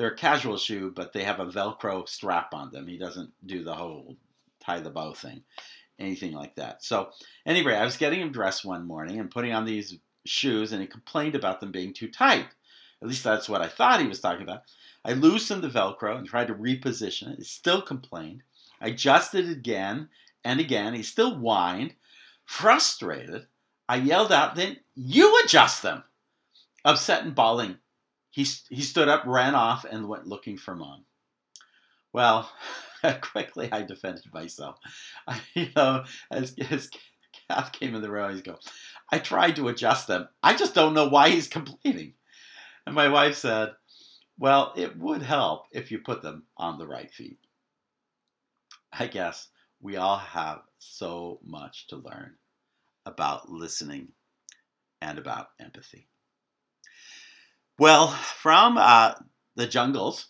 they're 0.00 0.12
a 0.12 0.16
casual 0.16 0.56
shoe, 0.56 0.90
but 0.94 1.12
they 1.12 1.24
have 1.24 1.40
a 1.40 1.46
Velcro 1.46 2.08
strap 2.08 2.54
on 2.54 2.70
them. 2.70 2.86
He 2.86 2.96
doesn't 2.96 3.32
do 3.44 3.62
the 3.62 3.74
whole 3.74 4.16
tie 4.64 4.80
the 4.80 4.88
bow 4.88 5.12
thing, 5.12 5.42
anything 5.98 6.32
like 6.32 6.54
that. 6.54 6.82
So, 6.82 7.10
anyway, 7.44 7.74
I 7.74 7.84
was 7.84 7.98
getting 7.98 8.20
him 8.20 8.32
dressed 8.32 8.64
one 8.64 8.86
morning 8.86 9.20
and 9.20 9.30
putting 9.30 9.52
on 9.52 9.66
these 9.66 9.98
shoes, 10.24 10.72
and 10.72 10.80
he 10.80 10.86
complained 10.86 11.34
about 11.34 11.60
them 11.60 11.70
being 11.70 11.92
too 11.92 12.08
tight. 12.08 12.46
At 13.02 13.08
least 13.08 13.24
that's 13.24 13.48
what 13.48 13.62
I 13.62 13.68
thought 13.68 14.00
he 14.00 14.06
was 14.06 14.20
talking 14.20 14.42
about. 14.42 14.62
I 15.04 15.12
loosened 15.14 15.62
the 15.62 15.68
Velcro 15.68 16.18
and 16.18 16.26
tried 16.26 16.48
to 16.48 16.54
reposition 16.54 17.32
it. 17.32 17.38
He 17.38 17.44
still 17.44 17.80
complained. 17.80 18.42
I 18.80 18.88
adjusted 18.88 19.48
again 19.48 20.08
and 20.44 20.60
again. 20.60 20.94
He 20.94 21.02
still 21.02 21.36
whined. 21.36 21.94
Frustrated, 22.44 23.46
I 23.88 23.96
yelled 23.96 24.32
out, 24.32 24.56
Then 24.56 24.76
you 24.94 25.40
adjust 25.44 25.82
them! 25.82 26.02
Upset 26.84 27.22
and 27.22 27.34
bawling, 27.34 27.78
he, 28.30 28.46
he 28.68 28.82
stood 28.82 29.08
up, 29.08 29.22
ran 29.26 29.54
off, 29.54 29.84
and 29.84 30.08
went 30.08 30.26
looking 30.26 30.56
for 30.56 30.74
mom. 30.74 31.04
Well, 32.12 32.50
quickly 33.20 33.70
I 33.70 33.82
defended 33.82 34.32
myself. 34.32 34.78
I, 35.26 35.40
you 35.54 35.68
know, 35.76 36.04
as, 36.30 36.54
as 36.70 36.90
Kath 37.48 37.72
came 37.72 37.94
in 37.94 38.02
the 38.02 38.10
room, 38.10 38.30
he's 38.30 38.42
go, 38.42 38.58
I 39.10 39.18
tried 39.18 39.56
to 39.56 39.68
adjust 39.68 40.06
them. 40.06 40.28
I 40.42 40.54
just 40.54 40.74
don't 40.74 40.94
know 40.94 41.08
why 41.08 41.30
he's 41.30 41.48
complaining. 41.48 42.14
And 42.86 42.94
my 42.94 43.08
wife 43.08 43.36
said, 43.36 43.70
Well, 44.38 44.72
it 44.76 44.96
would 44.98 45.22
help 45.22 45.66
if 45.72 45.90
you 45.90 45.98
put 45.98 46.22
them 46.22 46.44
on 46.56 46.78
the 46.78 46.86
right 46.86 47.10
feet. 47.10 47.38
I 48.92 49.06
guess 49.06 49.48
we 49.80 49.96
all 49.96 50.18
have 50.18 50.62
so 50.78 51.40
much 51.44 51.86
to 51.88 51.96
learn 51.96 52.34
about 53.06 53.50
listening 53.50 54.08
and 55.00 55.18
about 55.18 55.50
empathy. 55.58 56.08
Well, 57.78 58.08
from 58.08 58.76
uh, 58.76 59.14
the 59.56 59.66
jungles 59.66 60.26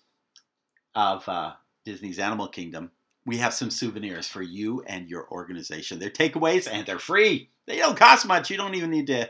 of 0.95 1.29
uh, 1.29 1.55
Disney's 1.85 2.19
Animal 2.19 2.49
Kingdom, 2.49 2.93
we 3.27 3.39
have 3.39 3.55
some 3.55 3.71
souvenirs 3.71 4.29
for 4.29 4.43
you 4.43 4.83
and 4.87 5.09
your 5.09 5.29
organization. 5.31 5.99
They're 5.99 6.11
takeaways 6.11 6.69
and 6.71 6.87
they're 6.87 6.99
free. 6.99 7.51
They 7.67 7.79
don't 7.79 7.97
cost 7.97 8.27
much. 8.27 8.51
You 8.51 8.57
don't 8.57 8.75
even 8.75 8.91
need 8.91 9.09
to 9.09 9.29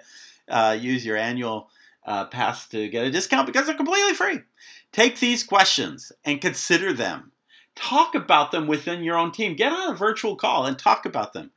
uh, 0.49 0.77
use 0.79 1.05
your 1.05 1.17
annual 1.17 1.71
uh, 2.07 2.27
pass 2.27 2.69
to 2.69 2.89
get 2.89 3.07
a 3.07 3.11
discount 3.11 3.47
because 3.47 3.67
they're 3.67 3.77
completely 3.77 4.15
free. 4.15 4.41
Take 4.93 5.19
these 5.19 5.45
questions 5.45 6.13
and 6.25 6.41
consider 6.41 6.93
them. 6.93 7.33
Talk 7.77 8.15
about 8.15 8.51
them 8.53 8.67
within 8.67 9.05
your 9.05 9.17
own 9.17 9.33
team. 9.33 9.55
Get 9.55 9.73
on 9.73 9.93
a 9.93 9.97
virtual 9.97 10.37
call 10.37 10.67
and 10.67 10.79
talk 10.79 11.07
about 11.07 11.33
them. 11.33 11.53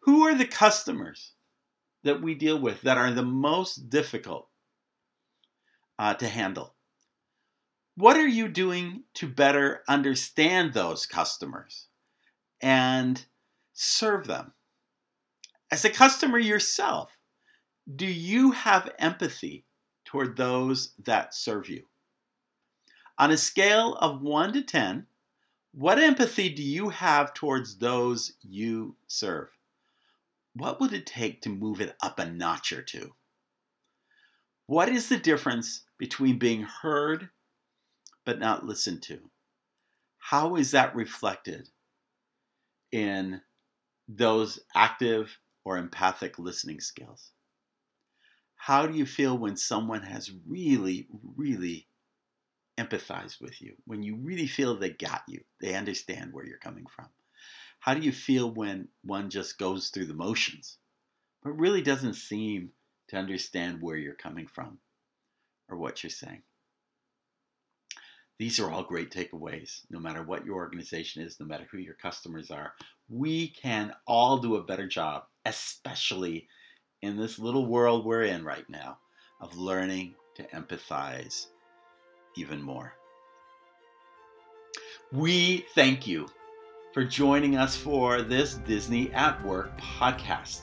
Who 0.00 0.24
are 0.24 0.34
the 0.34 0.46
customers 0.46 1.32
that 2.04 2.20
we 2.20 2.34
deal 2.34 2.58
with 2.58 2.82
that 2.82 2.98
are 2.98 3.12
the 3.12 3.22
most 3.24 3.88
difficult 3.88 4.48
uh, 5.98 6.14
to 6.14 6.28
handle. 6.28 6.74
What 7.96 8.16
are 8.16 8.26
you 8.26 8.48
doing 8.48 9.04
to 9.14 9.28
better 9.28 9.82
understand 9.86 10.72
those 10.72 11.06
customers 11.06 11.88
and 12.60 13.24
serve 13.72 14.26
them? 14.26 14.52
As 15.70 15.84
a 15.84 15.90
customer 15.90 16.38
yourself, 16.38 17.16
do 17.94 18.06
you 18.06 18.52
have 18.52 18.94
empathy 18.98 19.64
toward 20.12 20.36
those 20.36 20.92
that 20.98 21.34
serve 21.34 21.70
you? 21.70 21.82
On 23.16 23.30
a 23.30 23.36
scale 23.38 23.94
of 23.94 24.20
1 24.20 24.52
to 24.52 24.62
10, 24.62 25.06
what 25.72 25.98
empathy 25.98 26.50
do 26.50 26.62
you 26.62 26.90
have 26.90 27.32
towards 27.32 27.78
those 27.78 28.34
you 28.42 28.94
serve? 29.06 29.48
What 30.52 30.80
would 30.80 30.92
it 30.92 31.06
take 31.06 31.40
to 31.42 31.48
move 31.48 31.80
it 31.80 31.96
up 32.02 32.18
a 32.18 32.26
notch 32.26 32.74
or 32.74 32.82
two? 32.82 33.14
What 34.66 34.90
is 34.90 35.08
the 35.08 35.16
difference 35.16 35.84
between 35.96 36.38
being 36.38 36.62
heard 36.62 37.30
but 38.26 38.38
not 38.38 38.66
listened 38.66 39.02
to? 39.04 39.30
How 40.18 40.56
is 40.56 40.72
that 40.72 40.94
reflected 40.94 41.70
in 42.90 43.40
those 44.06 44.60
active 44.74 45.38
or 45.64 45.78
empathic 45.78 46.38
listening 46.38 46.80
skills? 46.80 47.30
How 48.62 48.86
do 48.86 48.96
you 48.96 49.06
feel 49.06 49.36
when 49.36 49.56
someone 49.56 50.02
has 50.02 50.30
really, 50.46 51.08
really 51.36 51.88
empathized 52.78 53.40
with 53.40 53.60
you? 53.60 53.74
When 53.86 54.04
you 54.04 54.14
really 54.14 54.46
feel 54.46 54.76
they 54.76 54.90
got 54.90 55.24
you, 55.26 55.40
they 55.60 55.74
understand 55.74 56.32
where 56.32 56.46
you're 56.46 56.58
coming 56.58 56.86
from? 56.86 57.08
How 57.80 57.94
do 57.94 58.00
you 58.02 58.12
feel 58.12 58.54
when 58.54 58.86
one 59.02 59.30
just 59.30 59.58
goes 59.58 59.88
through 59.88 60.06
the 60.06 60.14
motions, 60.14 60.78
but 61.42 61.58
really 61.58 61.82
doesn't 61.82 62.14
seem 62.14 62.70
to 63.08 63.16
understand 63.16 63.82
where 63.82 63.96
you're 63.96 64.14
coming 64.14 64.46
from 64.46 64.78
or 65.68 65.76
what 65.76 66.04
you're 66.04 66.10
saying? 66.10 66.42
These 68.38 68.60
are 68.60 68.70
all 68.70 68.84
great 68.84 69.10
takeaways, 69.10 69.80
no 69.90 69.98
matter 69.98 70.22
what 70.22 70.46
your 70.46 70.54
organization 70.54 71.24
is, 71.24 71.40
no 71.40 71.46
matter 71.46 71.66
who 71.72 71.78
your 71.78 71.94
customers 71.94 72.52
are. 72.52 72.74
We 73.08 73.48
can 73.48 73.92
all 74.06 74.38
do 74.38 74.54
a 74.54 74.62
better 74.62 74.86
job, 74.86 75.24
especially 75.44 76.46
in 77.02 77.16
this 77.16 77.38
little 77.38 77.66
world 77.66 78.04
we're 78.04 78.22
in 78.22 78.44
right 78.44 78.68
now, 78.68 78.98
of 79.40 79.56
learning 79.58 80.14
to 80.36 80.44
empathize 80.48 81.48
even 82.36 82.62
more. 82.62 82.94
We 85.10 85.66
thank 85.74 86.06
you 86.06 86.28
for 86.94 87.04
joining 87.04 87.56
us 87.56 87.76
for 87.76 88.22
this 88.22 88.54
Disney 88.54 89.12
at 89.12 89.44
Work 89.44 89.76
podcast. 89.78 90.62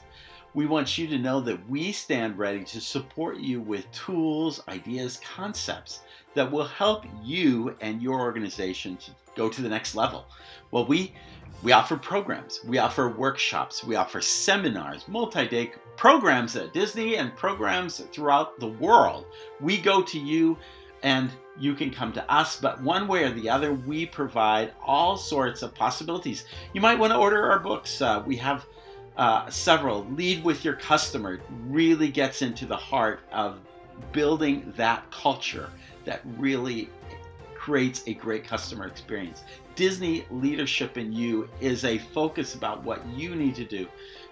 We 0.53 0.65
want 0.65 0.97
you 0.97 1.07
to 1.07 1.19
know 1.19 1.41
that 1.41 1.69
we 1.69 1.91
stand 1.91 2.37
ready 2.37 2.63
to 2.63 2.81
support 2.81 3.37
you 3.37 3.61
with 3.61 3.91
tools, 3.91 4.63
ideas, 4.67 5.19
concepts 5.23 5.99
that 6.33 6.51
will 6.51 6.65
help 6.65 7.05
you 7.23 7.75
and 7.81 8.01
your 8.01 8.19
organization 8.19 8.97
to 8.97 9.11
go 9.39 9.49
to 9.49 9.61
the 9.61 9.69
next 9.69 9.95
level. 9.95 10.25
Well, 10.71 10.85
we 10.85 11.13
we 11.63 11.71
offer 11.73 11.97
programs, 11.97 12.61
we 12.65 12.77
offer 12.77 13.09
workshops, 13.09 13.83
we 13.83 13.95
offer 13.95 14.21
seminars, 14.21 15.05
multi-day 15.07 15.71
programs 15.97 16.55
at 16.55 16.73
Disney 16.73 17.17
and 17.17 17.35
programs 17.35 17.99
throughout 18.13 18.59
the 18.59 18.67
world. 18.67 19.25
We 19.59 19.77
go 19.77 20.01
to 20.01 20.19
you 20.19 20.57
and 21.03 21.29
you 21.59 21.73
can 21.73 21.91
come 21.91 22.13
to 22.13 22.31
us, 22.31 22.59
but 22.61 22.81
one 22.81 23.07
way 23.07 23.23
or 23.23 23.31
the 23.31 23.49
other, 23.49 23.73
we 23.73 24.05
provide 24.05 24.73
all 24.85 25.17
sorts 25.17 25.61
of 25.61 25.75
possibilities. 25.75 26.45
You 26.73 26.79
might 26.79 26.97
want 26.97 27.11
to 27.11 27.17
order 27.17 27.51
our 27.51 27.59
books. 27.59 28.01
Uh, 28.01 28.23
we 28.25 28.37
have 28.37 28.65
uh, 29.17 29.49
several. 29.49 30.05
Lead 30.11 30.43
with 30.45 30.63
your 30.63 30.75
customer 30.75 31.41
really 31.67 32.07
gets 32.07 32.41
into 32.41 32.65
the 32.65 32.77
heart 32.77 33.19
of 33.33 33.59
building 34.13 34.73
that 34.77 35.09
culture 35.11 35.69
that 36.05 36.21
really 36.37 36.89
creates 37.69 38.01
a 38.07 38.15
great 38.15 38.43
customer 38.43 38.87
experience. 38.87 39.43
Disney 39.75 40.25
Leadership 40.31 40.97
in 40.97 41.13
You 41.13 41.47
is 41.61 41.85
a 41.85 41.99
focus 41.99 42.55
about 42.55 42.83
what 42.83 43.05
you 43.09 43.35
need 43.35 43.53
to 43.55 43.63
do 43.63 43.87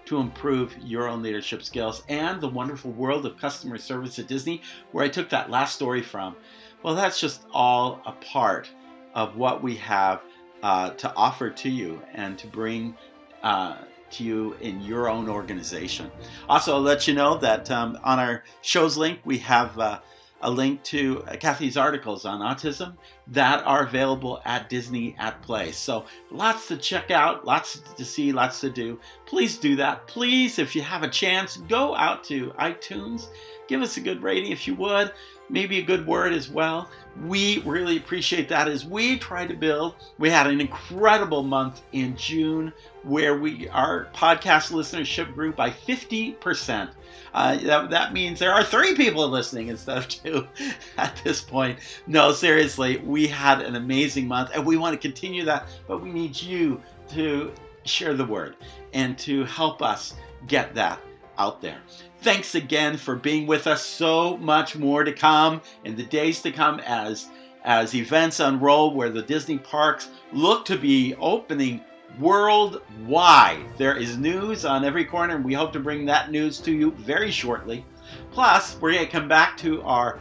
to 0.06 0.18
improve 0.18 0.76
your 0.82 1.06
own 1.06 1.22
leadership 1.22 1.62
skills 1.62 2.02
and 2.08 2.40
the 2.40 2.48
wonderful 2.48 2.90
world 2.90 3.24
of 3.26 3.38
customer 3.38 3.78
service 3.78 4.18
at 4.18 4.26
Disney, 4.26 4.60
where 4.90 5.04
I 5.04 5.08
took 5.08 5.28
that 5.30 5.50
last 5.50 5.76
story 5.76 6.02
from. 6.02 6.34
Well, 6.82 6.96
that's 6.96 7.20
just 7.20 7.42
all 7.52 8.00
a 8.06 8.12
part 8.12 8.68
of 9.14 9.36
what 9.36 9.62
we 9.62 9.76
have 9.76 10.20
uh, 10.64 10.90
to 10.90 11.14
offer 11.14 11.48
to 11.48 11.70
you 11.70 12.02
and 12.14 12.36
to 12.38 12.48
bring 12.48 12.96
uh, 13.44 13.76
to 14.10 14.24
you 14.24 14.56
in 14.60 14.80
your 14.80 15.08
own 15.08 15.28
organization. 15.28 16.10
Also, 16.48 16.74
I'll 16.74 16.80
let 16.80 17.06
you 17.06 17.14
know 17.14 17.38
that 17.38 17.70
um, 17.70 18.00
on 18.02 18.18
our 18.18 18.42
show's 18.62 18.96
link, 18.96 19.20
we 19.24 19.38
have 19.38 19.78
uh, 19.78 20.00
a 20.40 20.50
link 20.50 20.82
to 20.84 21.22
uh, 21.24 21.36
Kathy's 21.36 21.76
articles 21.76 22.24
on 22.24 22.40
autism 22.40 22.96
that 23.28 23.64
are 23.64 23.84
available 23.84 24.40
at 24.44 24.68
Disney 24.68 25.16
at 25.18 25.40
Play. 25.42 25.72
So 25.72 26.04
lots 26.30 26.68
to 26.68 26.76
check 26.76 27.10
out, 27.10 27.44
lots 27.44 27.80
to 27.96 28.04
see, 28.04 28.32
lots 28.32 28.60
to 28.60 28.70
do. 28.70 28.98
Please 29.26 29.58
do 29.58 29.76
that. 29.76 30.06
Please, 30.06 30.58
if 30.58 30.76
you 30.76 30.82
have 30.82 31.02
a 31.02 31.08
chance, 31.08 31.56
go 31.68 31.94
out 31.96 32.24
to 32.24 32.50
iTunes, 32.58 33.28
give 33.68 33.82
us 33.82 33.96
a 33.96 34.00
good 34.00 34.22
rating 34.22 34.52
if 34.52 34.66
you 34.66 34.74
would 34.76 35.12
maybe 35.50 35.78
a 35.78 35.82
good 35.82 36.06
word 36.06 36.32
as 36.32 36.48
well. 36.48 36.90
We 37.24 37.60
really 37.60 37.96
appreciate 37.96 38.48
that 38.48 38.68
as 38.68 38.84
we 38.84 39.18
try 39.18 39.46
to 39.46 39.54
build. 39.54 39.94
We 40.18 40.30
had 40.30 40.46
an 40.46 40.60
incredible 40.60 41.42
month 41.42 41.82
in 41.92 42.16
June 42.16 42.72
where 43.02 43.38
we 43.38 43.68
our 43.68 44.08
podcast 44.14 44.72
listenership 44.72 45.34
grew 45.34 45.52
by 45.52 45.70
50%. 45.70 46.90
Uh, 47.34 47.56
that, 47.58 47.90
that 47.90 48.12
means 48.12 48.38
there 48.38 48.52
are 48.52 48.64
three 48.64 48.94
people 48.94 49.28
listening 49.28 49.68
instead 49.68 49.98
of 49.98 50.08
two 50.08 50.46
at 50.98 51.20
this 51.24 51.40
point. 51.40 51.78
No, 52.06 52.32
seriously, 52.32 52.98
we 52.98 53.26
had 53.26 53.60
an 53.60 53.76
amazing 53.76 54.26
month 54.26 54.50
and 54.54 54.64
we 54.64 54.76
want 54.76 54.94
to 54.94 54.98
continue 54.98 55.44
that, 55.44 55.68
but 55.86 56.02
we 56.02 56.10
need 56.10 56.40
you 56.40 56.80
to 57.10 57.52
share 57.84 58.14
the 58.14 58.24
word 58.24 58.56
and 58.92 59.18
to 59.18 59.44
help 59.44 59.82
us 59.82 60.14
get 60.46 60.74
that 60.74 61.00
out 61.38 61.60
there. 61.60 61.78
Thanks 62.20 62.54
again 62.54 62.96
for 62.96 63.14
being 63.14 63.46
with 63.46 63.66
us. 63.66 63.84
So 63.84 64.36
much 64.38 64.76
more 64.76 65.04
to 65.04 65.12
come 65.12 65.62
in 65.84 65.96
the 65.96 66.04
days 66.04 66.42
to 66.42 66.50
come 66.50 66.80
as 66.80 67.28
as 67.64 67.94
events 67.94 68.40
unroll 68.40 68.94
where 68.94 69.10
the 69.10 69.20
Disney 69.20 69.58
parks 69.58 70.08
look 70.32 70.64
to 70.64 70.76
be 70.76 71.14
opening 71.16 71.84
worldwide. 72.18 73.64
There 73.76 73.96
is 73.96 74.16
news 74.16 74.64
on 74.64 74.84
every 74.84 75.04
corner, 75.04 75.36
and 75.36 75.44
we 75.44 75.54
hope 75.54 75.72
to 75.72 75.80
bring 75.80 76.04
that 76.06 76.30
news 76.30 76.58
to 76.60 76.72
you 76.72 76.92
very 76.92 77.30
shortly. 77.30 77.84
Plus, 78.32 78.76
we're 78.80 78.92
going 78.92 79.04
to 79.04 79.10
come 79.10 79.28
back 79.28 79.56
to 79.58 79.82
our, 79.82 80.18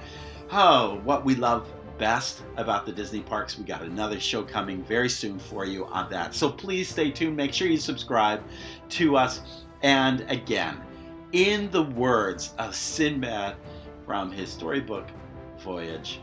oh, 0.52 1.00
what 1.04 1.26
we 1.26 1.36
love 1.36 1.68
best 1.98 2.44
about 2.58 2.86
the 2.86 2.92
Disney 2.92 3.22
parks. 3.22 3.58
We 3.58 3.64
got 3.64 3.82
another 3.82 4.20
show 4.20 4.44
coming 4.44 4.84
very 4.84 5.10
soon 5.10 5.40
for 5.40 5.66
you 5.66 5.86
on 5.88 6.10
that. 6.12 6.34
So 6.34 6.50
please 6.50 6.90
stay 6.90 7.12
tuned. 7.12 7.36
Make 7.36 7.54
sure 7.54 7.68
you 7.68 7.78
subscribe 7.78 8.44
to 8.90 9.18
us. 9.18 9.42
And 9.82 10.22
again, 10.30 10.80
in 11.32 11.70
the 11.72 11.84
words 11.84 12.54
of 12.58 12.76
Sinbad 12.76 13.56
from 14.06 14.32
his 14.32 14.50
storybook 14.52 15.08
Voyage 15.60 16.20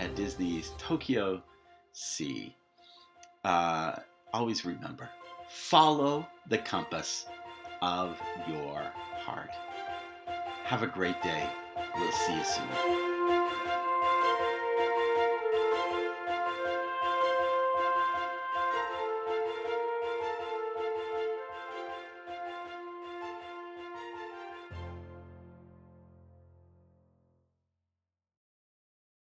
at 0.00 0.14
Disney's 0.14 0.72
Tokyo 0.78 1.42
Sea. 1.92 2.56
Uh, 3.44 3.96
always 4.32 4.64
remember 4.64 5.08
follow 5.48 6.26
the 6.48 6.58
compass 6.58 7.26
of 7.80 8.20
your 8.46 8.82
heart. 9.24 9.50
Have 10.64 10.82
a 10.82 10.86
great 10.86 11.20
day. 11.22 11.48
We'll 11.96 12.12
see 12.12 12.36
you 12.36 12.44
soon. 12.44 13.07